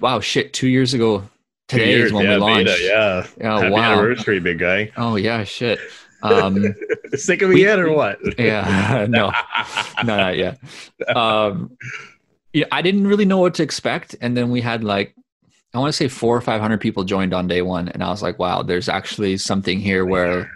wow, 0.00 0.20
shit, 0.20 0.52
two 0.52 0.68
years 0.68 0.94
ago, 0.94 1.28
today 1.68 1.90
years, 1.90 2.06
is 2.06 2.12
when 2.12 2.24
yeah, 2.24 2.34
we 2.34 2.40
launched. 2.40 2.66
Beta, 2.66 3.26
yeah. 3.40 3.48
Oh, 3.48 3.60
Happy 3.60 3.70
wow. 3.70 3.92
anniversary, 3.92 4.40
big 4.40 4.58
guy. 4.58 4.92
Oh 4.96 5.16
yeah, 5.16 5.44
shit. 5.44 5.78
Um, 6.22 6.74
Sick 7.14 7.42
of 7.42 7.50
me 7.50 7.60
yet 7.60 7.78
or 7.78 7.92
what? 7.92 8.18
yeah, 8.38 9.06
no, 9.08 9.30
no, 10.02 10.16
not 10.16 10.36
yet. 10.36 10.58
Um, 11.14 11.76
yeah, 12.54 12.64
I 12.72 12.82
didn't 12.82 13.06
really 13.06 13.26
know 13.26 13.38
what 13.38 13.54
to 13.56 13.62
expect, 13.62 14.16
and 14.20 14.34
then 14.36 14.50
we 14.50 14.62
had 14.62 14.82
like 14.82 15.14
I 15.74 15.78
want 15.78 15.90
to 15.90 15.96
say 15.96 16.08
four 16.08 16.34
or 16.34 16.40
five 16.40 16.60
hundred 16.60 16.80
people 16.80 17.04
joined 17.04 17.34
on 17.34 17.46
day 17.46 17.60
one, 17.60 17.90
and 17.90 18.02
I 18.02 18.08
was 18.08 18.22
like, 18.22 18.38
wow, 18.38 18.62
there's 18.62 18.88
actually 18.88 19.36
something 19.36 19.78
here 19.78 20.04
where. 20.04 20.50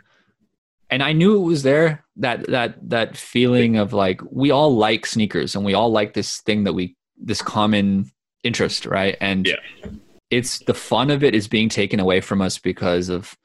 And 0.88 1.05
I 1.05 1.12
knew 1.12 1.37
it 1.37 1.46
was 1.46 1.62
there 1.62 2.05
that 2.16 2.49
that 2.49 2.88
that 2.88 3.16
feeling 3.16 3.77
of 3.77 3.92
like 3.92 4.23
we 4.29 4.51
all 4.51 4.75
like 4.75 5.07
sneakers 5.07 5.55
and 5.55 5.64
we 5.64 5.75
all 5.75 5.92
like 5.92 6.14
this 6.14 6.40
thing 6.40 6.64
that 6.64 6.73
we 6.73 6.96
this 7.16 7.42
common 7.42 8.11
interest, 8.42 8.87
right? 8.87 9.16
And 9.20 9.46
yeah 9.46 9.90
it's 10.31 10.61
the 10.61 10.75
fun 10.75 11.11
of 11.11 11.25
it 11.25 11.35
is 11.35 11.49
being 11.49 11.69
taken 11.69 12.01
away 12.01 12.21
from 12.21 12.40
us 12.40 12.59
because 12.59 13.09
of 13.09 13.37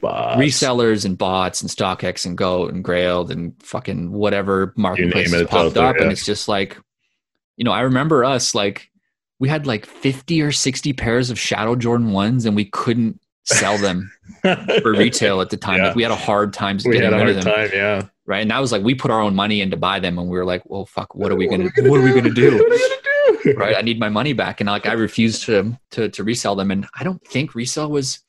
bots. 0.00 0.40
resellers 0.40 1.04
and 1.04 1.16
bots 1.16 1.62
and 1.62 1.70
StockX 1.70 2.26
and 2.26 2.36
Goat 2.36 2.72
and 2.72 2.84
Grailed 2.84 3.30
and 3.30 3.54
fucking 3.62 4.12
whatever 4.12 4.72
marketplace 4.76 5.32
popped 5.48 5.76
up. 5.76 5.96
yeah. 5.96 6.02
And 6.02 6.12
it's 6.12 6.24
just 6.24 6.48
like, 6.48 6.78
you 7.56 7.64
know, 7.64 7.72
I 7.72 7.80
remember 7.82 8.24
us 8.24 8.54
like 8.54 8.90
we 9.38 9.48
had 9.48 9.66
like 9.66 9.86
50 9.86 10.42
or 10.42 10.52
60 10.52 10.92
pairs 10.92 11.30
of 11.30 11.38
Shadow 11.38 11.74
Jordan 11.74 12.12
ones 12.12 12.44
and 12.44 12.54
we 12.54 12.66
couldn't 12.66 13.20
sell 13.44 13.78
them 13.78 14.10
for 14.42 14.92
retail 14.92 15.40
at 15.40 15.50
the 15.50 15.56
time. 15.56 15.78
Yeah. 15.78 15.86
Like 15.88 15.96
we 15.96 16.02
had 16.02 16.12
a 16.12 16.16
hard 16.16 16.52
time 16.52 16.78
we 16.84 16.92
getting 16.92 17.10
rid 17.18 17.36
of 17.36 17.42
them. 17.42 17.54
Time, 17.54 17.70
yeah. 17.72 18.02
Right. 18.26 18.42
And 18.42 18.50
that 18.50 18.60
was 18.60 18.70
like 18.70 18.82
we 18.82 18.94
put 18.94 19.10
our 19.10 19.20
own 19.20 19.34
money 19.34 19.60
in 19.60 19.70
to 19.70 19.76
buy 19.76 19.98
them 19.98 20.18
and 20.18 20.28
we 20.28 20.36
were 20.36 20.44
like, 20.44 20.62
well 20.66 20.84
fuck, 20.84 21.14
what 21.14 21.32
are 21.32 21.36
we 21.36 21.48
gonna 21.48 21.70
what 21.78 22.00
are 22.00 22.02
we 22.02 22.12
gonna 22.12 22.34
do? 22.34 22.78
right? 23.56 23.76
I 23.76 23.82
need 23.82 23.98
my 23.98 24.08
money 24.08 24.32
back. 24.32 24.60
And 24.60 24.68
like 24.68 24.86
I 24.86 24.92
refused 24.92 25.44
to 25.46 25.78
to 25.92 26.08
to 26.08 26.24
resell 26.24 26.56
them. 26.56 26.70
And 26.70 26.86
I 26.98 27.04
don't 27.04 27.24
think 27.26 27.54
resale 27.54 27.90
was 27.90 28.20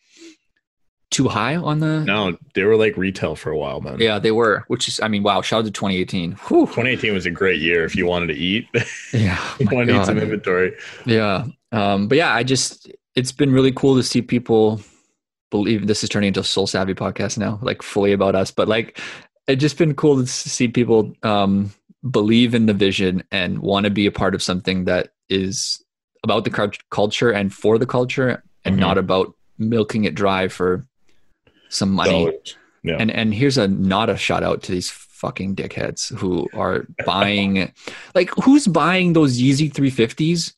too 1.12 1.28
high 1.28 1.58
on 1.58 1.80
the 1.80 2.00
No, 2.06 2.38
they 2.56 2.64
were 2.64 2.78
like 2.78 2.96
retail 2.98 3.36
for 3.36 3.52
a 3.52 3.58
while, 3.58 3.82
man. 3.82 3.98
Yeah, 4.00 4.18
they 4.18 4.32
were, 4.32 4.64
which 4.68 4.88
is 4.88 5.00
I 5.02 5.08
mean, 5.10 5.24
wow, 5.24 5.42
shout 5.42 5.60
out 5.60 5.66
to 5.66 5.72
2018. 5.72 6.32
Whew. 6.48 6.66
2018 6.68 7.14
was 7.14 7.26
a 7.26 7.32
great 7.32 7.60
year 7.60 7.84
if 7.84 7.96
you 7.96 8.06
wanted 8.06 8.28
to 8.28 8.36
eat. 8.36 8.68
Yeah. 9.14 9.38
you 9.60 9.68
want 9.70 9.88
to 9.90 9.94
need 9.94 10.06
some 10.06 10.18
inventory. 10.18 10.74
Yeah. 11.06 11.46
Um, 11.74 12.08
but 12.08 12.18
yeah, 12.18 12.34
I 12.34 12.44
just 12.44 12.90
it's 13.16 13.34
been 13.34 13.52
really 13.52 13.74
cool 13.74 13.96
to 13.98 14.04
see 14.04 14.22
people 14.22 14.82
believe 15.50 15.86
this 15.86 16.02
is 16.02 16.10
turning 16.10 16.30
into 16.30 16.40
a 16.40 16.44
SoleSavy 16.44 16.96
podcast 16.96 17.38
now, 17.38 17.60
like 17.62 17.82
fully 17.82 18.14
about 18.14 18.36
us. 18.36 18.52
But 18.52 18.70
like 18.70 19.00
it's 19.48 19.60
just 19.60 19.78
been 19.78 19.94
cool 19.96 20.16
to 20.22 20.26
see 20.28 20.70
people 20.70 21.14
um 21.24 21.74
believe 22.10 22.56
in 22.56 22.66
the 22.66 22.74
vision 22.74 23.24
and 23.32 23.60
want 23.60 23.86
to 23.86 23.90
be 23.90 24.06
a 24.06 24.12
part 24.12 24.34
of 24.34 24.42
something 24.42 24.86
that 24.86 25.10
is 25.30 25.84
about 26.24 26.46
the 26.46 26.80
culture 26.90 27.32
and 27.32 27.54
for 27.54 27.78
the 27.78 27.86
culture 27.86 28.44
and 28.66 28.74
mm-hmm. 28.74 28.82
not 28.82 28.98
about 28.98 29.34
milking 29.58 30.04
it 30.06 30.16
dry 30.16 30.48
for 30.48 30.86
some 31.70 31.92
money. 31.92 32.32
Yeah. 32.84 32.98
And 33.00 33.12
and 33.12 33.34
here's 33.34 33.58
a 33.58 33.68
not 33.68 34.10
a 34.10 34.18
shout 34.18 34.44
out 34.44 34.64
to 34.64 34.72
these 34.72 34.90
fucking 34.90 35.56
dickheads 35.56 36.14
who 36.16 36.48
are 36.54 36.88
buying 37.06 37.72
like 38.16 38.32
who's 38.44 38.68
buying 38.68 39.14
those 39.14 39.40
Yeezy 39.40 39.72
350s 39.72 40.54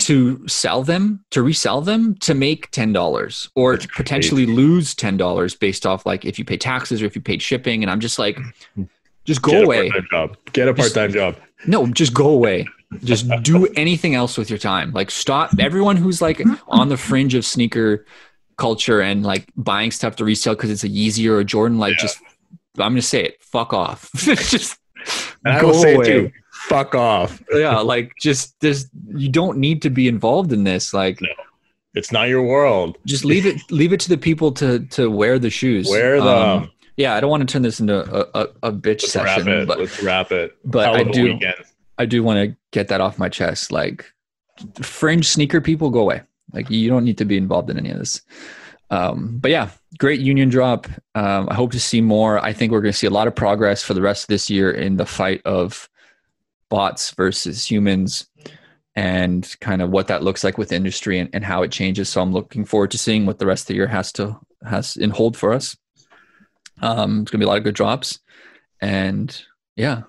to 0.00 0.46
sell 0.46 0.82
them, 0.82 1.24
to 1.30 1.42
resell 1.42 1.80
them 1.80 2.14
to 2.16 2.34
make 2.34 2.70
$10 2.72 3.48
or 3.54 3.78
potentially 3.96 4.44
lose 4.44 4.94
$10 4.94 5.58
based 5.58 5.86
off 5.86 6.04
like 6.04 6.24
if 6.24 6.38
you 6.38 6.44
pay 6.44 6.58
taxes 6.58 7.00
or 7.00 7.06
if 7.06 7.14
you 7.14 7.22
paid 7.22 7.40
shipping 7.40 7.82
and 7.82 7.90
I'm 7.90 8.00
just 8.00 8.18
like 8.18 8.38
just 9.28 9.42
go 9.42 9.50
Get 9.50 9.64
away. 9.64 9.90
job. 10.10 10.38
Get 10.54 10.68
a 10.68 10.74
part-time 10.74 11.12
job. 11.12 11.36
No, 11.66 11.86
just 11.86 12.14
go 12.14 12.30
away. 12.30 12.66
Just 13.04 13.28
do 13.42 13.66
anything 13.76 14.14
else 14.14 14.38
with 14.38 14.48
your 14.48 14.58
time. 14.58 14.90
Like 14.92 15.10
stop 15.10 15.50
everyone 15.60 15.98
who's 15.98 16.22
like 16.22 16.40
on 16.68 16.88
the 16.88 16.96
fringe 16.96 17.34
of 17.34 17.44
sneaker 17.44 18.06
culture 18.56 19.02
and 19.02 19.22
like 19.22 19.50
buying 19.54 19.90
stuff 19.90 20.16
to 20.16 20.24
resell 20.24 20.54
because 20.54 20.70
it's 20.70 20.82
a 20.82 20.88
Yeezy 20.88 21.28
or 21.28 21.40
a 21.40 21.44
Jordan. 21.44 21.78
Like 21.78 21.96
yeah. 21.96 22.00
just 22.00 22.22
I'm 22.78 22.92
gonna 22.92 23.02
say 23.02 23.22
it. 23.22 23.42
Fuck 23.42 23.74
off. 23.74 24.10
just 24.14 24.78
and 25.44 25.58
I 25.58 25.62
will 25.62 25.74
say 25.74 25.96
away. 25.96 26.06
too. 26.06 26.32
Fuck 26.68 26.94
off. 26.94 27.42
yeah, 27.52 27.80
like 27.80 28.14
just 28.18 28.58
there's 28.60 28.88
you 29.08 29.28
don't 29.28 29.58
need 29.58 29.82
to 29.82 29.90
be 29.90 30.08
involved 30.08 30.54
in 30.54 30.64
this. 30.64 30.94
Like 30.94 31.20
no. 31.20 31.28
It's 31.92 32.12
not 32.12 32.28
your 32.28 32.42
world. 32.42 32.96
Just 33.04 33.26
leave 33.26 33.44
it 33.44 33.60
leave 33.70 33.92
it 33.92 34.00
to 34.00 34.08
the 34.08 34.16
people 34.16 34.52
to 34.52 34.78
to 34.86 35.10
wear 35.10 35.38
the 35.38 35.50
shoes. 35.50 35.86
Wear 35.90 36.16
them. 36.16 36.26
Um, 36.26 36.70
yeah, 36.98 37.14
I 37.14 37.20
don't 37.20 37.30
want 37.30 37.48
to 37.48 37.50
turn 37.50 37.62
this 37.62 37.78
into 37.78 37.94
a, 37.94 38.42
a, 38.42 38.48
a 38.64 38.72
bitch 38.72 39.02
Let's 39.02 39.12
session. 39.12 39.46
Wrap 39.46 39.62
it. 39.62 39.68
But, 39.68 39.78
Let's 39.78 40.02
wrap 40.02 40.32
it. 40.32 40.56
But 40.64 40.88
I 40.88 41.04
do, 41.04 41.34
weekend. 41.34 41.54
I 41.96 42.06
do 42.06 42.24
want 42.24 42.50
to 42.50 42.56
get 42.72 42.88
that 42.88 43.00
off 43.00 43.18
my 43.18 43.28
chest. 43.28 43.70
Like, 43.70 44.12
fringe 44.82 45.28
sneaker 45.28 45.60
people, 45.60 45.90
go 45.90 46.00
away. 46.00 46.22
Like, 46.52 46.68
you 46.68 46.90
don't 46.90 47.04
need 47.04 47.18
to 47.18 47.24
be 47.24 47.36
involved 47.36 47.70
in 47.70 47.78
any 47.78 47.90
of 47.90 47.98
this. 47.98 48.20
Um, 48.90 49.38
but 49.38 49.52
yeah, 49.52 49.70
great 49.98 50.18
union 50.18 50.48
drop. 50.48 50.88
Um, 51.14 51.48
I 51.48 51.54
hope 51.54 51.70
to 51.72 51.80
see 51.80 52.00
more. 52.00 52.44
I 52.44 52.52
think 52.52 52.72
we're 52.72 52.80
going 52.80 52.92
to 52.92 52.98
see 52.98 53.06
a 53.06 53.10
lot 53.10 53.28
of 53.28 53.34
progress 53.36 53.82
for 53.82 53.94
the 53.94 54.02
rest 54.02 54.24
of 54.24 54.28
this 54.28 54.50
year 54.50 54.70
in 54.70 54.96
the 54.96 55.06
fight 55.06 55.40
of 55.44 55.88
bots 56.68 57.12
versus 57.12 57.70
humans 57.70 58.26
and 58.96 59.54
kind 59.60 59.82
of 59.82 59.90
what 59.90 60.08
that 60.08 60.24
looks 60.24 60.42
like 60.42 60.58
with 60.58 60.72
industry 60.72 61.20
and, 61.20 61.30
and 61.32 61.44
how 61.44 61.62
it 61.62 61.70
changes. 61.70 62.08
So 62.08 62.20
I'm 62.20 62.32
looking 62.32 62.64
forward 62.64 62.90
to 62.90 62.98
seeing 62.98 63.24
what 63.24 63.38
the 63.38 63.46
rest 63.46 63.64
of 63.64 63.66
the 63.68 63.74
year 63.74 63.86
has 63.86 64.10
to 64.12 64.36
has 64.66 64.96
in 64.96 65.10
hold 65.10 65.36
for 65.36 65.52
us. 65.52 65.76
Um, 66.80 67.22
it's 67.22 67.30
gonna 67.30 67.40
be 67.40 67.44
a 67.44 67.48
lot 67.48 67.58
of 67.58 67.64
good 67.64 67.74
drops, 67.74 68.20
and 68.80 69.40
yeah. 69.76 70.02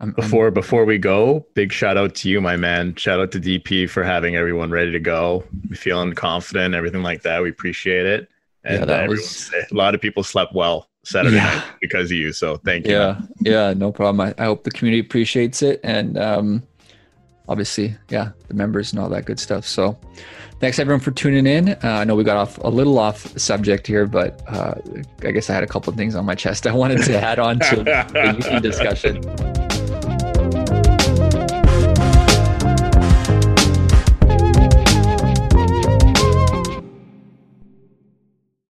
I'm, 0.00 0.12
before 0.12 0.48
I'm, 0.48 0.54
before 0.54 0.84
we 0.84 0.96
go, 0.96 1.44
big 1.54 1.72
shout 1.72 1.96
out 1.96 2.14
to 2.16 2.28
you, 2.28 2.40
my 2.40 2.56
man. 2.56 2.94
Shout 2.94 3.18
out 3.18 3.32
to 3.32 3.40
DP 3.40 3.90
for 3.90 4.04
having 4.04 4.36
everyone 4.36 4.70
ready 4.70 4.92
to 4.92 5.00
go, 5.00 5.42
feeling 5.72 6.12
confident, 6.12 6.74
everything 6.76 7.02
like 7.02 7.22
that. 7.22 7.42
We 7.42 7.50
appreciate 7.50 8.06
it. 8.06 8.28
And 8.62 8.80
yeah, 8.80 8.84
that 8.84 9.08
was, 9.08 9.52
a 9.70 9.74
lot 9.74 9.96
of 9.96 10.00
people 10.00 10.22
slept 10.22 10.54
well 10.54 10.88
Saturday 11.04 11.36
yeah. 11.36 11.54
night 11.54 11.64
because 11.80 12.10
of 12.10 12.16
you. 12.16 12.32
So 12.32 12.58
thank 12.58 12.86
you. 12.86 12.92
Yeah, 12.92 13.20
yeah, 13.40 13.74
no 13.74 13.90
problem. 13.90 14.20
I, 14.20 14.34
I 14.40 14.46
hope 14.46 14.64
the 14.64 14.70
community 14.70 15.00
appreciates 15.00 15.62
it, 15.62 15.80
and 15.82 16.16
um, 16.16 16.62
obviously, 17.48 17.96
yeah, 18.10 18.30
the 18.48 18.54
members 18.54 18.92
and 18.92 19.00
all 19.00 19.08
that 19.08 19.24
good 19.24 19.40
stuff. 19.40 19.66
So 19.66 19.98
thanks 20.60 20.78
everyone 20.78 21.00
for 21.00 21.10
tuning 21.10 21.46
in. 21.46 21.70
Uh, 21.70 21.78
I 21.82 22.04
know 22.04 22.14
we 22.14 22.24
got 22.24 22.36
off 22.36 22.58
a 22.58 22.68
little 22.68 22.98
off 22.98 23.38
subject 23.38 23.86
here, 23.86 24.06
but 24.06 24.42
uh, 24.46 24.74
I 25.22 25.30
guess 25.30 25.50
I 25.50 25.54
had 25.54 25.62
a 25.62 25.68
couple 25.68 25.90
of 25.90 25.96
things 25.96 26.14
on 26.14 26.24
my 26.24 26.34
chest 26.34 26.66
I 26.66 26.72
wanted 26.72 27.02
to 27.04 27.20
add 27.20 27.38
on 27.38 27.58
to 27.60 27.76
the 27.76 28.60
discussion. 28.62 29.22